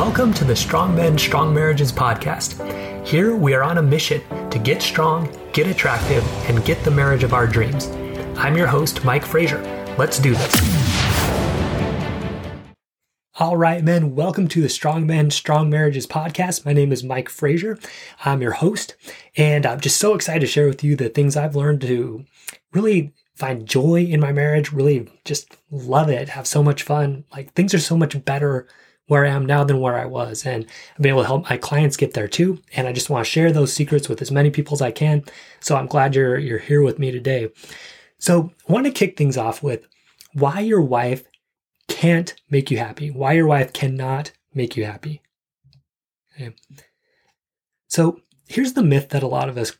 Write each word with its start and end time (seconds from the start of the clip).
Welcome 0.00 0.32
to 0.32 0.44
the 0.44 0.56
Strong 0.56 0.94
Men, 0.94 1.18
Strong 1.18 1.52
Marriages 1.52 1.92
podcast. 1.92 2.56
Here 3.06 3.36
we 3.36 3.52
are 3.52 3.62
on 3.62 3.76
a 3.76 3.82
mission 3.82 4.22
to 4.48 4.58
get 4.58 4.80
strong, 4.80 5.28
get 5.52 5.66
attractive, 5.66 6.26
and 6.48 6.64
get 6.64 6.82
the 6.84 6.90
marriage 6.90 7.22
of 7.22 7.34
our 7.34 7.46
dreams. 7.46 7.88
I'm 8.38 8.56
your 8.56 8.66
host, 8.66 9.04
Mike 9.04 9.26
Frazier. 9.26 9.60
Let's 9.98 10.18
do 10.18 10.34
this. 10.34 10.54
All 13.38 13.58
right, 13.58 13.84
men, 13.84 14.14
welcome 14.14 14.48
to 14.48 14.62
the 14.62 14.70
Strong 14.70 15.06
Men, 15.06 15.30
Strong 15.30 15.68
Marriages 15.68 16.06
podcast. 16.06 16.64
My 16.64 16.72
name 16.72 16.92
is 16.92 17.04
Mike 17.04 17.28
Frazier. 17.28 17.78
I'm 18.24 18.40
your 18.40 18.52
host, 18.52 18.96
and 19.36 19.66
I'm 19.66 19.80
just 19.80 19.98
so 19.98 20.14
excited 20.14 20.40
to 20.40 20.46
share 20.46 20.66
with 20.66 20.82
you 20.82 20.96
the 20.96 21.10
things 21.10 21.36
I've 21.36 21.56
learned 21.56 21.82
to 21.82 22.24
really 22.72 23.12
find 23.34 23.66
joy 23.66 24.04
in 24.04 24.18
my 24.18 24.32
marriage, 24.32 24.72
really 24.72 25.10
just 25.26 25.58
love 25.70 26.08
it, 26.08 26.30
have 26.30 26.46
so 26.46 26.62
much 26.62 26.84
fun. 26.84 27.24
Like 27.32 27.52
things 27.52 27.74
are 27.74 27.78
so 27.78 27.98
much 27.98 28.24
better 28.24 28.66
where 29.10 29.26
I 29.26 29.30
am 29.30 29.44
now 29.44 29.64
than 29.64 29.80
where 29.80 29.98
I 29.98 30.06
was. 30.06 30.46
And 30.46 30.64
I've 30.92 31.02
been 31.02 31.10
able 31.10 31.22
to 31.22 31.26
help 31.26 31.50
my 31.50 31.56
clients 31.56 31.96
get 31.96 32.14
there 32.14 32.28
too. 32.28 32.60
And 32.76 32.86
I 32.86 32.92
just 32.92 33.10
want 33.10 33.24
to 33.24 33.30
share 33.30 33.50
those 33.50 33.72
secrets 33.72 34.08
with 34.08 34.22
as 34.22 34.30
many 34.30 34.50
people 34.50 34.74
as 34.74 34.82
I 34.82 34.92
can. 34.92 35.24
So 35.58 35.76
I'm 35.76 35.86
glad 35.86 36.14
you're 36.14 36.38
you're 36.38 36.58
here 36.58 36.82
with 36.82 36.98
me 36.98 37.10
today. 37.10 37.50
So 38.18 38.52
I 38.68 38.72
want 38.72 38.86
to 38.86 38.92
kick 38.92 39.16
things 39.16 39.36
off 39.36 39.62
with 39.62 39.88
why 40.34 40.60
your 40.60 40.80
wife 40.80 41.24
can't 41.88 42.34
make 42.50 42.70
you 42.70 42.78
happy, 42.78 43.10
why 43.10 43.32
your 43.32 43.46
wife 43.46 43.72
cannot 43.72 44.30
make 44.54 44.76
you 44.76 44.84
happy. 44.84 45.22
Okay. 46.34 46.54
So 47.88 48.20
here's 48.46 48.74
the 48.74 48.84
myth 48.84 49.08
that 49.08 49.24
a 49.24 49.28
lot 49.28 49.48
of 49.48 49.58
us 49.58 49.76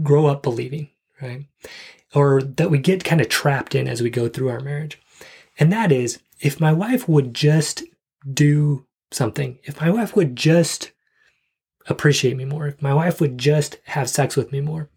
grow 0.00 0.26
up 0.26 0.42
believing, 0.42 0.90
right? 1.20 1.46
or 2.14 2.42
that 2.42 2.70
we 2.70 2.78
get 2.78 3.04
kind 3.04 3.20
of 3.20 3.28
trapped 3.28 3.74
in 3.74 3.88
as 3.88 4.02
we 4.02 4.10
go 4.10 4.28
through 4.28 4.50
our 4.50 4.60
marriage. 4.60 5.00
And 5.58 5.72
that 5.72 5.92
is 5.92 6.20
if 6.40 6.60
my 6.60 6.72
wife 6.72 7.08
would 7.08 7.34
just 7.34 7.82
do 8.30 8.86
something, 9.10 9.58
if 9.64 9.80
my 9.80 9.90
wife 9.90 10.16
would 10.16 10.36
just 10.36 10.92
appreciate 11.86 12.36
me 12.36 12.44
more, 12.44 12.66
if 12.68 12.80
my 12.82 12.94
wife 12.94 13.20
would 13.20 13.38
just 13.38 13.78
have 13.86 14.08
sex 14.08 14.36
with 14.36 14.52
me 14.52 14.60
more, 14.60 14.88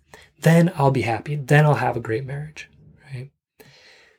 then 0.41 0.71
I'll 0.75 0.91
be 0.91 1.01
happy. 1.01 1.35
Then 1.35 1.65
I'll 1.65 1.75
have 1.75 1.97
a 1.97 2.01
great 2.01 2.25
marriage, 2.25 2.69
right? 3.13 3.31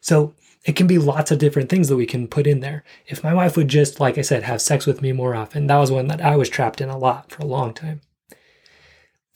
So 0.00 0.34
it 0.64 0.74
can 0.74 0.86
be 0.86 0.98
lots 0.98 1.30
of 1.30 1.38
different 1.38 1.68
things 1.68 1.88
that 1.88 1.96
we 1.96 2.06
can 2.06 2.26
put 2.26 2.46
in 2.46 2.60
there. 2.60 2.82
If 3.06 3.22
my 3.22 3.32
wife 3.32 3.56
would 3.56 3.68
just, 3.68 4.00
like 4.00 4.18
I 4.18 4.22
said, 4.22 4.42
have 4.42 4.60
sex 4.60 4.86
with 4.86 5.00
me 5.00 5.12
more 5.12 5.34
often, 5.34 5.68
that 5.68 5.78
was 5.78 5.92
one 5.92 6.08
that 6.08 6.20
I 6.20 6.36
was 6.36 6.48
trapped 6.48 6.80
in 6.80 6.88
a 6.88 6.98
lot 6.98 7.30
for 7.30 7.42
a 7.42 7.46
long 7.46 7.72
time 7.72 8.00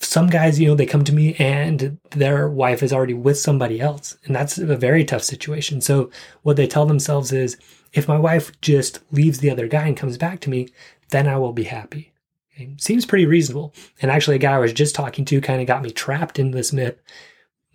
some 0.00 0.28
guys, 0.28 0.58
you 0.58 0.66
know, 0.66 0.74
they 0.74 0.86
come 0.86 1.04
to 1.04 1.14
me 1.14 1.34
and 1.34 1.98
their 2.10 2.48
wife 2.48 2.82
is 2.82 2.92
already 2.92 3.14
with 3.14 3.38
somebody 3.38 3.80
else. 3.80 4.16
And 4.24 4.34
that's 4.34 4.58
a 4.58 4.76
very 4.76 5.04
tough 5.04 5.22
situation. 5.22 5.80
So 5.80 6.10
what 6.42 6.56
they 6.56 6.66
tell 6.66 6.86
themselves 6.86 7.32
is 7.32 7.58
if 7.92 8.08
my 8.08 8.18
wife 8.18 8.58
just 8.60 9.00
leaves 9.12 9.38
the 9.38 9.50
other 9.50 9.66
guy 9.66 9.86
and 9.86 9.96
comes 9.96 10.16
back 10.16 10.40
to 10.40 10.50
me, 10.50 10.68
then 11.10 11.26
I 11.26 11.36
will 11.36 11.52
be 11.52 11.64
happy. 11.64 12.12
Okay? 12.54 12.74
Seems 12.78 13.06
pretty 13.06 13.26
reasonable. 13.26 13.74
And 14.00 14.10
actually, 14.10 14.36
a 14.36 14.40
guy 14.40 14.52
I 14.52 14.58
was 14.58 14.72
just 14.72 14.94
talking 14.94 15.24
to 15.26 15.40
kind 15.40 15.60
of 15.60 15.66
got 15.66 15.82
me 15.82 15.90
trapped 15.90 16.38
in 16.38 16.52
this 16.52 16.72
myth 16.72 17.00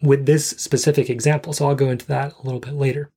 with 0.01 0.25
this 0.25 0.49
specific 0.49 1.09
example. 1.09 1.53
So 1.53 1.67
I'll 1.67 1.75
go 1.75 1.89
into 1.89 2.07
that 2.07 2.33
a 2.33 2.43
little 2.43 2.59
bit 2.59 2.73
later. 2.73 3.11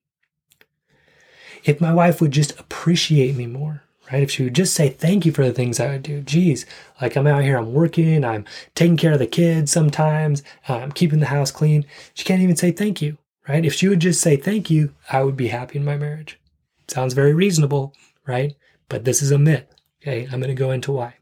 If 1.64 1.80
my 1.80 1.92
wife 1.92 2.20
would 2.20 2.30
just 2.30 2.58
appreciate 2.58 3.36
me 3.36 3.46
more, 3.46 3.82
right? 4.12 4.22
If 4.22 4.30
she 4.30 4.44
would 4.44 4.54
just 4.54 4.74
say 4.74 4.88
thank 4.88 5.26
you 5.26 5.32
for 5.32 5.44
the 5.44 5.52
things 5.52 5.80
I 5.80 5.88
would 5.88 6.02
do. 6.02 6.22
Geez, 6.22 6.66
like 7.00 7.16
I'm 7.16 7.26
out 7.26 7.42
here, 7.42 7.58
I'm 7.58 7.72
working, 7.72 8.24
I'm 8.24 8.44
taking 8.74 8.96
care 8.96 9.12
of 9.12 9.18
the 9.18 9.26
kids 9.26 9.72
sometimes, 9.72 10.42
uh, 10.68 10.76
I'm 10.76 10.92
keeping 10.92 11.20
the 11.20 11.26
house 11.26 11.50
clean. 11.50 11.84
She 12.14 12.24
can't 12.24 12.42
even 12.42 12.56
say 12.56 12.70
thank 12.70 13.02
you, 13.02 13.18
right? 13.48 13.64
If 13.64 13.74
she 13.74 13.88
would 13.88 14.00
just 14.00 14.20
say 14.20 14.36
thank 14.36 14.70
you, 14.70 14.94
I 15.10 15.22
would 15.24 15.36
be 15.36 15.48
happy 15.48 15.78
in 15.78 15.84
my 15.84 15.96
marriage. 15.96 16.38
Sounds 16.88 17.14
very 17.14 17.34
reasonable, 17.34 17.94
right? 18.26 18.56
But 18.88 19.04
this 19.04 19.22
is 19.22 19.30
a 19.30 19.38
myth. 19.38 19.74
Okay, 20.02 20.24
I'm 20.24 20.40
going 20.40 20.48
to 20.48 20.54
go 20.54 20.70
into 20.70 20.92
why. 20.92 21.14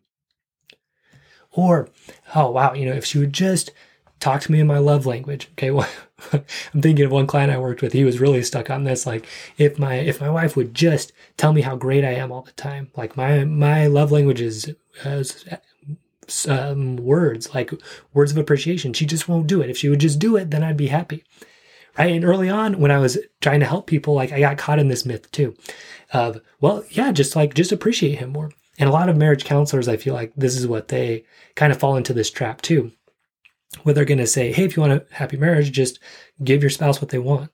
Or, 1.52 1.88
oh 2.34 2.50
wow, 2.50 2.74
you 2.74 2.86
know, 2.86 2.94
if 2.94 3.04
she 3.04 3.18
would 3.18 3.32
just 3.32 3.72
talk 4.20 4.40
to 4.42 4.52
me 4.52 4.60
in 4.60 4.66
my 4.66 4.78
love 4.78 5.06
language. 5.06 5.48
Okay, 5.52 5.70
well, 5.72 5.88
I'm 6.32 6.82
thinking 6.82 7.04
of 7.04 7.10
one 7.10 7.26
client 7.26 7.52
I 7.52 7.58
worked 7.58 7.82
with. 7.82 7.92
He 7.92 8.04
was 8.04 8.20
really 8.20 8.42
stuck 8.42 8.70
on 8.70 8.84
this. 8.84 9.06
Like, 9.06 9.26
if 9.58 9.78
my 9.78 9.94
if 9.94 10.20
my 10.20 10.30
wife 10.30 10.56
would 10.56 10.74
just 10.74 11.12
tell 11.36 11.52
me 11.52 11.62
how 11.62 11.76
great 11.76 12.04
I 12.04 12.12
am 12.12 12.30
all 12.30 12.42
the 12.42 12.52
time, 12.52 12.90
like 12.96 13.16
my 13.16 13.44
my 13.44 13.86
love 13.86 14.12
language 14.12 14.40
is 14.40 14.72
um, 16.48 16.96
words, 16.96 17.54
like 17.54 17.72
words 18.12 18.32
of 18.32 18.38
appreciation. 18.38 18.92
She 18.92 19.06
just 19.06 19.28
won't 19.28 19.46
do 19.46 19.60
it. 19.60 19.70
If 19.70 19.78
she 19.78 19.88
would 19.88 20.00
just 20.00 20.18
do 20.18 20.36
it, 20.36 20.50
then 20.50 20.62
I'd 20.62 20.76
be 20.76 20.88
happy. 20.88 21.24
Right. 21.98 22.12
And 22.12 22.24
early 22.24 22.48
on, 22.48 22.78
when 22.78 22.90
I 22.90 22.98
was 22.98 23.18
trying 23.40 23.60
to 23.60 23.66
help 23.66 23.86
people, 23.86 24.14
like 24.14 24.32
I 24.32 24.40
got 24.40 24.58
caught 24.58 24.78
in 24.78 24.88
this 24.88 25.06
myth 25.06 25.30
too, 25.32 25.54
of 26.12 26.40
well, 26.60 26.84
yeah, 26.90 27.12
just 27.12 27.36
like 27.36 27.54
just 27.54 27.72
appreciate 27.72 28.18
him 28.18 28.30
more. 28.30 28.52
And 28.78 28.88
a 28.88 28.92
lot 28.92 29.08
of 29.08 29.16
marriage 29.16 29.44
counselors, 29.44 29.88
I 29.88 29.96
feel 29.96 30.12
like 30.12 30.32
this 30.36 30.56
is 30.56 30.66
what 30.66 30.88
they 30.88 31.24
kind 31.54 31.72
of 31.72 31.78
fall 31.78 31.96
into 31.96 32.12
this 32.12 32.30
trap 32.30 32.60
too 32.60 32.92
where 33.82 33.94
they're 33.94 34.04
going 34.04 34.18
to 34.18 34.26
say, 34.26 34.52
hey, 34.52 34.64
if 34.64 34.76
you 34.76 34.80
want 34.80 34.92
a 34.92 35.04
happy 35.14 35.36
marriage, 35.36 35.72
just 35.72 35.98
give 36.42 36.62
your 36.62 36.70
spouse 36.70 37.00
what 37.00 37.10
they 37.10 37.18
want. 37.18 37.50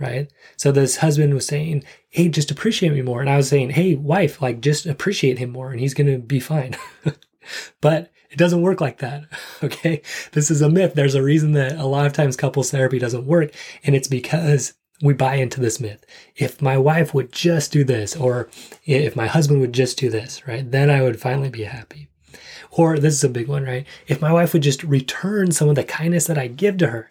Right. 0.00 0.32
So 0.56 0.70
this 0.70 0.98
husband 0.98 1.34
was 1.34 1.46
saying, 1.46 1.82
hey, 2.08 2.28
just 2.28 2.52
appreciate 2.52 2.92
me 2.92 3.02
more. 3.02 3.20
And 3.20 3.28
I 3.28 3.36
was 3.36 3.48
saying, 3.48 3.70
hey, 3.70 3.96
wife, 3.96 4.40
like 4.40 4.60
just 4.60 4.86
appreciate 4.86 5.38
him 5.38 5.50
more 5.50 5.72
and 5.72 5.80
he's 5.80 5.94
going 5.94 6.06
to 6.06 6.18
be 6.18 6.38
fine. 6.38 6.76
but 7.80 8.12
it 8.30 8.38
doesn't 8.38 8.62
work 8.62 8.80
like 8.80 8.98
that. 8.98 9.24
Okay. 9.60 10.02
This 10.32 10.52
is 10.52 10.62
a 10.62 10.68
myth. 10.68 10.94
There's 10.94 11.16
a 11.16 11.22
reason 11.22 11.50
that 11.52 11.78
a 11.78 11.84
lot 11.84 12.06
of 12.06 12.12
times 12.12 12.36
couples 12.36 12.70
therapy 12.70 13.00
doesn't 13.00 13.26
work. 13.26 13.52
And 13.82 13.96
it's 13.96 14.06
because 14.06 14.74
we 15.02 15.14
buy 15.14 15.34
into 15.34 15.60
this 15.60 15.80
myth. 15.80 16.04
If 16.36 16.62
my 16.62 16.78
wife 16.78 17.12
would 17.12 17.32
just 17.32 17.72
do 17.72 17.82
this, 17.82 18.14
or 18.14 18.48
if 18.84 19.16
my 19.16 19.26
husband 19.26 19.60
would 19.60 19.72
just 19.72 19.98
do 19.98 20.10
this, 20.10 20.46
right, 20.46 20.68
then 20.70 20.90
I 20.90 21.02
would 21.02 21.20
finally 21.20 21.50
be 21.50 21.64
happy. 21.64 22.08
Or 22.70 22.98
this 22.98 23.14
is 23.14 23.24
a 23.24 23.28
big 23.28 23.48
one, 23.48 23.64
right? 23.64 23.86
If 24.06 24.20
my 24.20 24.32
wife 24.32 24.52
would 24.52 24.62
just 24.62 24.84
return 24.84 25.50
some 25.50 25.68
of 25.68 25.74
the 25.74 25.84
kindness 25.84 26.26
that 26.26 26.38
I 26.38 26.46
give 26.46 26.76
to 26.78 26.88
her. 26.88 27.10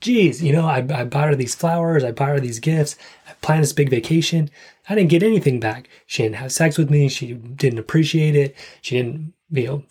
Geez, 0.00 0.42
you 0.42 0.52
know, 0.52 0.66
I, 0.66 0.78
I 0.78 1.04
bought 1.04 1.28
her 1.28 1.36
these 1.36 1.54
flowers, 1.54 2.02
I 2.02 2.10
bought 2.10 2.30
her 2.30 2.40
these 2.40 2.58
gifts, 2.58 2.96
I 3.28 3.34
planned 3.34 3.62
this 3.62 3.72
big 3.72 3.90
vacation. 3.90 4.50
I 4.88 4.94
didn't 4.94 5.10
get 5.10 5.22
anything 5.22 5.60
back. 5.60 5.88
She 6.06 6.22
didn't 6.22 6.36
have 6.36 6.52
sex 6.52 6.76
with 6.76 6.90
me. 6.90 7.08
She 7.08 7.34
didn't 7.34 7.78
appreciate 7.78 8.34
it. 8.34 8.56
She 8.80 8.96
didn't, 8.96 9.32
you 9.50 9.66
know, 9.66 9.84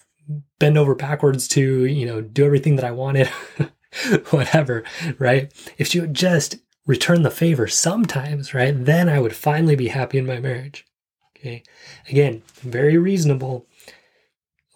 bend 0.59 0.77
over 0.77 0.95
backwards 0.95 1.47
to, 1.49 1.85
you 1.85 2.05
know, 2.05 2.21
do 2.21 2.45
everything 2.45 2.75
that 2.75 2.85
I 2.85 2.91
wanted. 2.91 3.27
Whatever, 4.29 4.83
right? 5.19 5.51
If 5.77 5.87
she 5.87 5.99
would 5.99 6.13
just 6.13 6.57
return 6.85 7.23
the 7.23 7.31
favor 7.31 7.67
sometimes, 7.67 8.53
right? 8.53 8.73
Then 8.73 9.09
I 9.09 9.19
would 9.19 9.35
finally 9.35 9.75
be 9.75 9.89
happy 9.89 10.17
in 10.17 10.25
my 10.25 10.39
marriage. 10.39 10.85
Okay. 11.37 11.63
Again, 12.09 12.43
very 12.61 12.97
reasonable. 12.97 13.65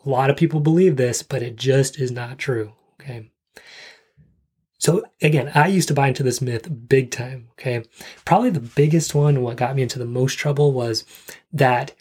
A 0.05 0.09
lot 0.09 0.29
of 0.29 0.37
people 0.37 0.59
believe 0.59 0.97
this, 0.97 1.23
but 1.23 1.41
it 1.41 1.55
just 1.55 1.99
is 1.99 2.11
not 2.11 2.37
true. 2.37 2.73
Okay. 2.99 3.31
So 4.77 5.03
again, 5.21 5.51
I 5.55 5.67
used 5.67 5.87
to 5.87 5.93
buy 5.93 6.09
into 6.09 6.23
this 6.23 6.41
myth 6.41 6.69
big 6.87 7.11
time. 7.11 7.49
Okay. 7.53 7.83
Probably 8.23 8.49
the 8.49 8.59
biggest 8.59 9.15
one, 9.15 9.41
what 9.41 9.57
got 9.57 9.75
me 9.75 9.81
into 9.81 9.99
the 9.99 10.05
most 10.05 10.37
trouble 10.37 10.73
was 10.73 11.05
that 11.53 11.93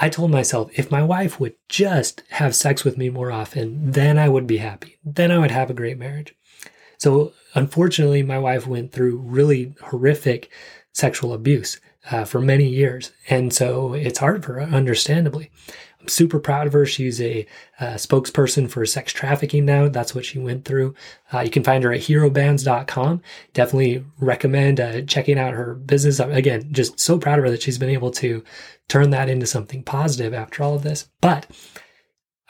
I 0.00 0.08
told 0.08 0.30
myself 0.30 0.70
if 0.74 0.90
my 0.90 1.02
wife 1.02 1.38
would 1.38 1.54
just 1.68 2.22
have 2.30 2.56
sex 2.56 2.84
with 2.84 2.98
me 2.98 3.10
more 3.10 3.30
often, 3.30 3.92
then 3.92 4.18
I 4.18 4.28
would 4.28 4.46
be 4.46 4.58
happy. 4.58 4.98
Then 5.04 5.30
I 5.30 5.38
would 5.38 5.52
have 5.52 5.70
a 5.70 5.74
great 5.74 5.98
marriage. 5.98 6.34
So 6.98 7.32
unfortunately, 7.54 8.22
my 8.22 8.38
wife 8.38 8.66
went 8.66 8.92
through 8.92 9.18
really 9.18 9.74
horrific 9.82 10.50
sexual 10.92 11.32
abuse 11.32 11.80
uh, 12.10 12.24
for 12.24 12.40
many 12.40 12.68
years. 12.68 13.12
And 13.28 13.52
so 13.52 13.94
it's 13.94 14.18
hard 14.18 14.44
for 14.44 14.54
her, 14.54 14.62
understandably. 14.62 15.50
Super 16.06 16.38
proud 16.38 16.66
of 16.66 16.72
her. 16.72 16.86
She's 16.86 17.20
a 17.20 17.46
uh, 17.80 17.94
spokesperson 17.94 18.70
for 18.70 18.84
sex 18.86 19.12
trafficking 19.12 19.64
now. 19.64 19.88
That's 19.88 20.14
what 20.14 20.24
she 20.24 20.38
went 20.38 20.64
through. 20.64 20.94
Uh, 21.32 21.40
you 21.40 21.50
can 21.50 21.64
find 21.64 21.82
her 21.84 21.92
at 21.92 22.02
herobands.com. 22.02 23.22
Definitely 23.52 24.04
recommend 24.18 24.80
uh, 24.80 25.02
checking 25.02 25.38
out 25.38 25.54
her 25.54 25.74
business. 25.74 26.20
Again, 26.20 26.68
just 26.72 27.00
so 27.00 27.18
proud 27.18 27.38
of 27.38 27.44
her 27.44 27.50
that 27.50 27.62
she's 27.62 27.78
been 27.78 27.90
able 27.90 28.10
to 28.12 28.44
turn 28.88 29.10
that 29.10 29.28
into 29.28 29.46
something 29.46 29.82
positive 29.82 30.34
after 30.34 30.62
all 30.62 30.74
of 30.74 30.82
this. 30.82 31.08
But 31.20 31.46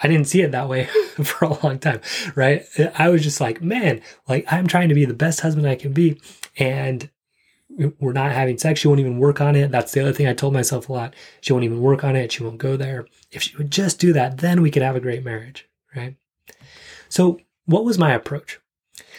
I 0.03 0.09
didn't 0.09 0.27
see 0.27 0.43
it 0.43 0.53
that 0.53 0.69
way 0.69 0.85
for 1.23 1.47
a 1.47 1.65
long 1.65 1.79
time, 1.79 2.01
right? 2.35 2.65
I 2.99 3.09
was 3.09 3.23
just 3.23 3.41
like, 3.41 3.63
man, 3.63 4.03
like 4.29 4.45
I'm 4.53 4.67
trying 4.67 4.89
to 4.89 4.95
be 4.95 5.05
the 5.05 5.15
best 5.15 5.41
husband 5.41 5.67
I 5.67 5.77
can 5.77 5.93
be. 5.93 6.21
And 6.59 7.09
we're 7.69 8.13
not 8.13 8.33
having 8.33 8.59
sex. 8.59 8.81
She 8.81 8.89
won't 8.89 9.01
even 9.01 9.19
work 9.19 9.41
on 9.41 9.57
it. 9.57 9.71
That's 9.71 9.93
the 9.93 10.01
other 10.01 10.13
thing 10.13 10.27
I 10.27 10.35
told 10.35 10.53
myself 10.53 10.89
a 10.89 10.93
lot. 10.93 11.15
She 11.41 11.53
won't 11.53 11.65
even 11.65 11.81
work 11.81 12.05
on 12.05 12.15
it. 12.17 12.33
She 12.33 12.43
won't 12.43 12.59
go 12.59 12.77
there. 12.77 13.07
If 13.33 13.43
she 13.43 13.57
would 13.57 13.71
just 13.71 13.99
do 13.99 14.13
that, 14.13 14.39
then 14.39 14.63
we 14.63 14.71
could 14.71 14.83
have 14.83 14.97
a 14.97 15.01
great 15.01 15.25
marriage, 15.25 15.69
right? 15.97 16.17
So, 17.09 17.41
what 17.67 17.85
was 17.85 17.99
my 17.99 18.13
approach? 18.13 18.61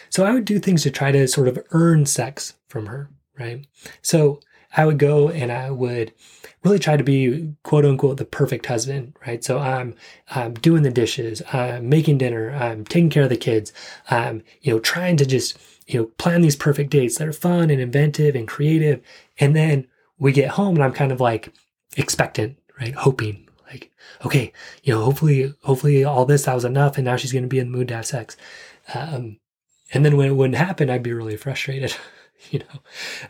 So, 0.08 0.24
I 0.24 0.32
would 0.32 0.44
do 0.44 0.58
things 0.58 0.82
to 0.84 0.90
try 0.90 1.12
to 1.12 1.26
sort 1.28 1.48
of 1.48 1.58
earn 1.70 2.06
sex 2.06 2.54
from 2.68 2.86
her, 2.86 3.10
right? 3.38 3.66
So, 4.00 4.40
I 4.76 4.84
would 4.84 4.98
go 4.98 5.28
and 5.28 5.50
I 5.50 5.70
would 5.70 6.12
really 6.62 6.78
try 6.78 6.96
to 6.96 7.04
be 7.04 7.54
quote 7.62 7.84
unquote 7.84 8.18
the 8.18 8.24
perfect 8.24 8.66
husband, 8.66 9.16
right? 9.26 9.42
So 9.42 9.58
I'm, 9.58 9.94
I'm 10.30 10.54
doing 10.54 10.82
the 10.82 10.90
dishes, 10.90 11.42
I'm 11.52 11.88
making 11.88 12.18
dinner, 12.18 12.50
I'm 12.50 12.84
taking 12.84 13.08
care 13.10 13.22
of 13.22 13.28
the 13.28 13.36
kids, 13.36 13.72
I'm, 14.10 14.42
you 14.60 14.72
know, 14.72 14.80
trying 14.80 15.16
to 15.18 15.26
just 15.26 15.56
you 15.86 16.00
know, 16.00 16.06
plan 16.18 16.40
these 16.40 16.56
perfect 16.56 16.90
dates 16.90 17.18
that 17.18 17.28
are 17.28 17.32
fun 17.32 17.70
and 17.70 17.80
inventive 17.80 18.34
and 18.34 18.48
creative. 18.48 19.00
And 19.38 19.54
then 19.54 19.86
we 20.18 20.32
get 20.32 20.50
home 20.50 20.74
and 20.74 20.84
I'm 20.84 20.92
kind 20.92 21.12
of 21.12 21.20
like 21.20 21.52
expectant, 21.96 22.58
right? 22.80 22.94
Hoping 22.94 23.48
Like, 23.70 23.92
okay, 24.24 24.52
you 24.82 24.94
know, 24.94 25.02
hopefully, 25.02 25.54
hopefully 25.62 26.04
all 26.04 26.24
this, 26.24 26.44
that 26.44 26.54
was 26.54 26.64
enough. 26.64 26.96
And 26.96 27.04
now 27.04 27.16
she's 27.16 27.32
going 27.32 27.44
to 27.44 27.48
be 27.48 27.58
in 27.58 27.70
the 27.70 27.78
mood 27.78 27.88
to 27.88 27.96
have 27.96 28.06
sex. 28.06 28.36
Um, 28.94 29.38
and 29.92 30.04
then 30.04 30.16
when 30.16 30.28
it 30.28 30.34
wouldn't 30.34 30.58
happen, 30.58 30.90
I'd 30.90 31.02
be 31.02 31.12
really 31.12 31.36
frustrated. 31.36 31.96
you 32.50 32.60
know, 32.60 32.80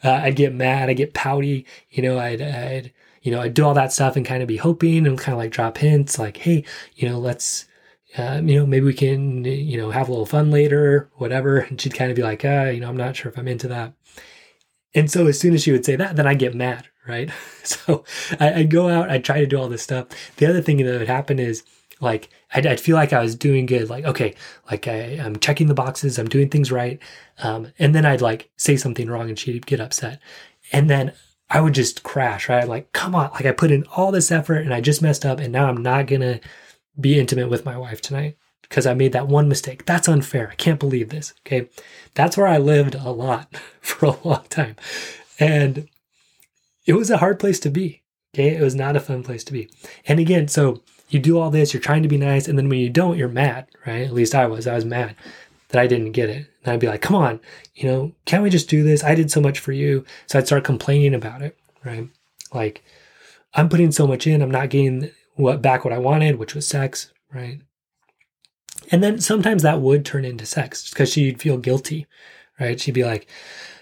uh, 0.05 0.21
I'd 0.23 0.37
get 0.37 0.55
mad, 0.55 0.89
I'd 0.89 0.97
get 0.97 1.15
pouty, 1.15 1.67
you 1.91 2.03
know, 2.03 2.19
I'd, 2.19 2.41
I'd, 2.41 2.93
you 3.23 3.33
know, 3.33 3.41
I'd 3.41 3.55
do 3.55 3.65
all 3.65 3.75
that 3.75 3.93
stuff 3.93 4.17
and 4.17 4.27
kind 4.27 4.43
of 4.43 4.49
be 4.49 4.57
hoping 4.57 5.07
and 5.07 5.19
kind 5.19 5.33
of 5.35 5.39
like 5.39 5.51
drop 5.51 5.79
hints 5.79 6.19
like, 6.19 6.37
hey, 6.39 6.65
you 6.95 7.09
know, 7.09 7.19
let's, 7.19 7.67
um, 8.17 8.49
you 8.49 8.59
know, 8.59 8.67
maybe 8.67 8.87
we 8.87 8.95
can, 8.95 9.45
you 9.45 9.77
know, 9.77 9.91
have 9.91 10.09
a 10.09 10.11
little 10.11 10.27
fun 10.27 10.51
later, 10.51 11.11
whatever. 11.17 11.61
And 11.69 11.81
she'd 11.81 11.95
kind 11.95 12.11
of 12.11 12.17
be 12.17 12.23
like, 12.23 12.45
ah, 12.45 12.67
you 12.67 12.81
know, 12.81 12.89
I'm 12.89 12.97
not 12.97 13.17
sure 13.17 13.31
if 13.31 13.39
I'm 13.39 13.49
into 13.49 13.69
that. 13.69 13.93
And 14.95 15.11
so 15.11 15.27
as 15.27 15.39
soon 15.39 15.55
as 15.55 15.63
she 15.63 15.73
would 15.73 15.85
say 15.85 15.97
that, 15.97 16.17
then 16.17 16.27
I 16.27 16.35
get 16.35 16.55
mad, 16.55 16.89
right? 17.09 17.31
So 17.67 18.05
I, 18.39 18.59
would 18.59 18.71
go 18.71 18.89
out, 18.89 19.11
I'd 19.11 19.25
try 19.25 19.41
to 19.41 19.47
do 19.47 19.59
all 19.59 19.69
this 19.69 19.83
stuff. 19.83 20.07
The 20.37 20.47
other 20.47 20.63
thing 20.63 20.77
that 20.77 20.99
would 21.01 21.09
happen 21.09 21.41
is 21.41 21.65
like, 22.01 22.29
I'd, 22.55 22.65
I'd 22.65 22.79
feel 22.79 22.95
like 22.95 23.13
I 23.13 23.21
was 23.21 23.35
doing 23.35 23.67
good. 23.67 23.91
Like, 23.91 24.05
okay, 24.05 24.37
like 24.71 24.87
I, 24.87 24.95
am 24.95 25.41
checking 25.41 25.67
the 25.67 25.75
boxes, 25.75 26.17
I'm 26.17 26.29
doing 26.29 26.49
things 26.49 26.71
right. 26.71 27.01
Um, 27.43 27.73
and 27.81 27.93
then 27.93 28.07
I'd 28.07 28.21
like 28.21 28.51
say 28.57 28.77
something 28.77 29.11
wrong 29.11 29.29
and 29.29 29.37
she'd 29.37 29.67
get 29.67 29.81
upset. 29.81 30.21
And 30.73 30.89
then 30.89 31.13
I 31.51 31.61
would 31.61 31.75
just 31.75 32.05
crash, 32.05 32.49
right? 32.49 32.69
like, 32.69 32.93
come 32.93 33.17
on, 33.17 33.31
like 33.33 33.47
I 33.47 33.53
put 33.53 33.73
in 33.73 33.85
all 33.97 34.13
this 34.13 34.31
effort 34.31 34.59
and 34.59 34.73
I 34.73 34.81
just 34.81 35.03
messed 35.03 35.27
up 35.27 35.41
and 35.41 35.53
now 35.53 35.67
I'm 35.67 35.83
not 35.83 36.07
to 36.07 36.41
be 36.99 37.19
intimate 37.19 37.51
with 37.51 37.65
my 37.65 37.77
wife 37.77 38.01
tonight 38.01 38.37
because 38.63 38.87
I 38.87 38.95
made 38.95 39.13
that 39.13 39.29
one 39.29 39.49
mistake. 39.49 39.87
That's 39.87 40.09
unfair. 40.09 40.49
I 40.51 40.55
can't 40.55 40.81
believe 40.81 41.11
this. 41.11 41.35
Okay. 41.47 41.69
That's 42.15 42.37
where 42.37 42.47
I 42.47 42.59
lived 42.59 42.95
a 42.95 43.11
lot 43.11 43.55
for 43.81 44.07
a 44.07 44.29
long 44.29 44.45
time. 44.49 44.77
And 45.39 45.89
it 46.87 46.95
was 46.95 47.11
a 47.11 47.19
hard 47.19 47.39
place 47.39 47.61
to 47.61 47.71
be. 47.71 48.03
Okay. 48.35 48.57
It 48.57 48.63
was 48.63 48.75
not 48.75 48.97
a 48.97 49.01
fun 49.01 49.23
place 49.23 49.45
to 49.45 49.53
be. 49.53 49.71
And 50.07 50.21
again, 50.21 50.49
so 50.49 50.83
you 51.09 51.21
do 51.21 51.39
all 51.39 51.51
this, 51.51 51.73
you're 51.73 51.81
trying 51.81 52.03
to 52.03 52.09
be 52.09 52.19
nice. 52.19 52.49
And 52.49 52.59
then 52.59 52.69
when 52.69 52.81
you 52.81 52.91
don't, 52.91 53.17
you're 53.17 53.29
mad, 53.29 53.69
right? 53.87 54.07
At 54.07 54.13
least 54.13 54.35
I 54.35 54.47
was. 54.47 54.67
I 54.67 54.75
was 54.75 54.85
mad 54.85 55.15
that 55.69 55.81
I 55.81 55.87
didn't 55.87 56.13
get 56.13 56.31
it. 56.31 56.47
And 56.65 56.73
I'd 56.73 56.81
be 56.81 56.89
like, 56.89 57.03
come 57.03 57.17
on, 57.17 57.41
you 57.75 57.89
know, 57.89 58.13
can't 58.25 58.43
we 58.43 58.51
just 58.51 58.69
do 58.69 58.83
this? 58.83 59.05
I 59.05 59.15
did 59.15 59.31
so 59.31 59.41
much 59.41 59.59
for 59.59 59.73
you. 59.73 60.05
So 60.27 60.39
I'd 60.39 60.47
start 60.47 60.65
complaining 60.65 61.15
about 61.15 61.43
it, 61.43 61.57
right? 61.85 62.09
Like, 62.53 62.83
I'm 63.55 63.69
putting 63.69 63.93
so 63.93 64.07
much 64.07 64.27
in, 64.27 64.43
I'm 64.43 64.51
not 64.51 64.71
getting 64.71 65.11
what 65.37 65.63
back 65.63 65.85
what 65.85 65.95
I 65.95 65.99
wanted, 65.99 66.37
which 66.37 66.55
was 66.55 66.67
sex, 66.67 67.13
right? 67.33 67.61
And 68.91 69.03
then 69.03 69.21
sometimes 69.21 69.63
that 69.63 69.81
would 69.81 70.05
turn 70.05 70.25
into 70.25 70.47
sex 70.47 70.91
because 70.91 71.13
she'd 71.13 71.41
feel 71.41 71.59
guilty, 71.59 72.07
right? 72.61 72.81
She'd 72.81 72.93
be 72.93 73.05
like, 73.05 73.29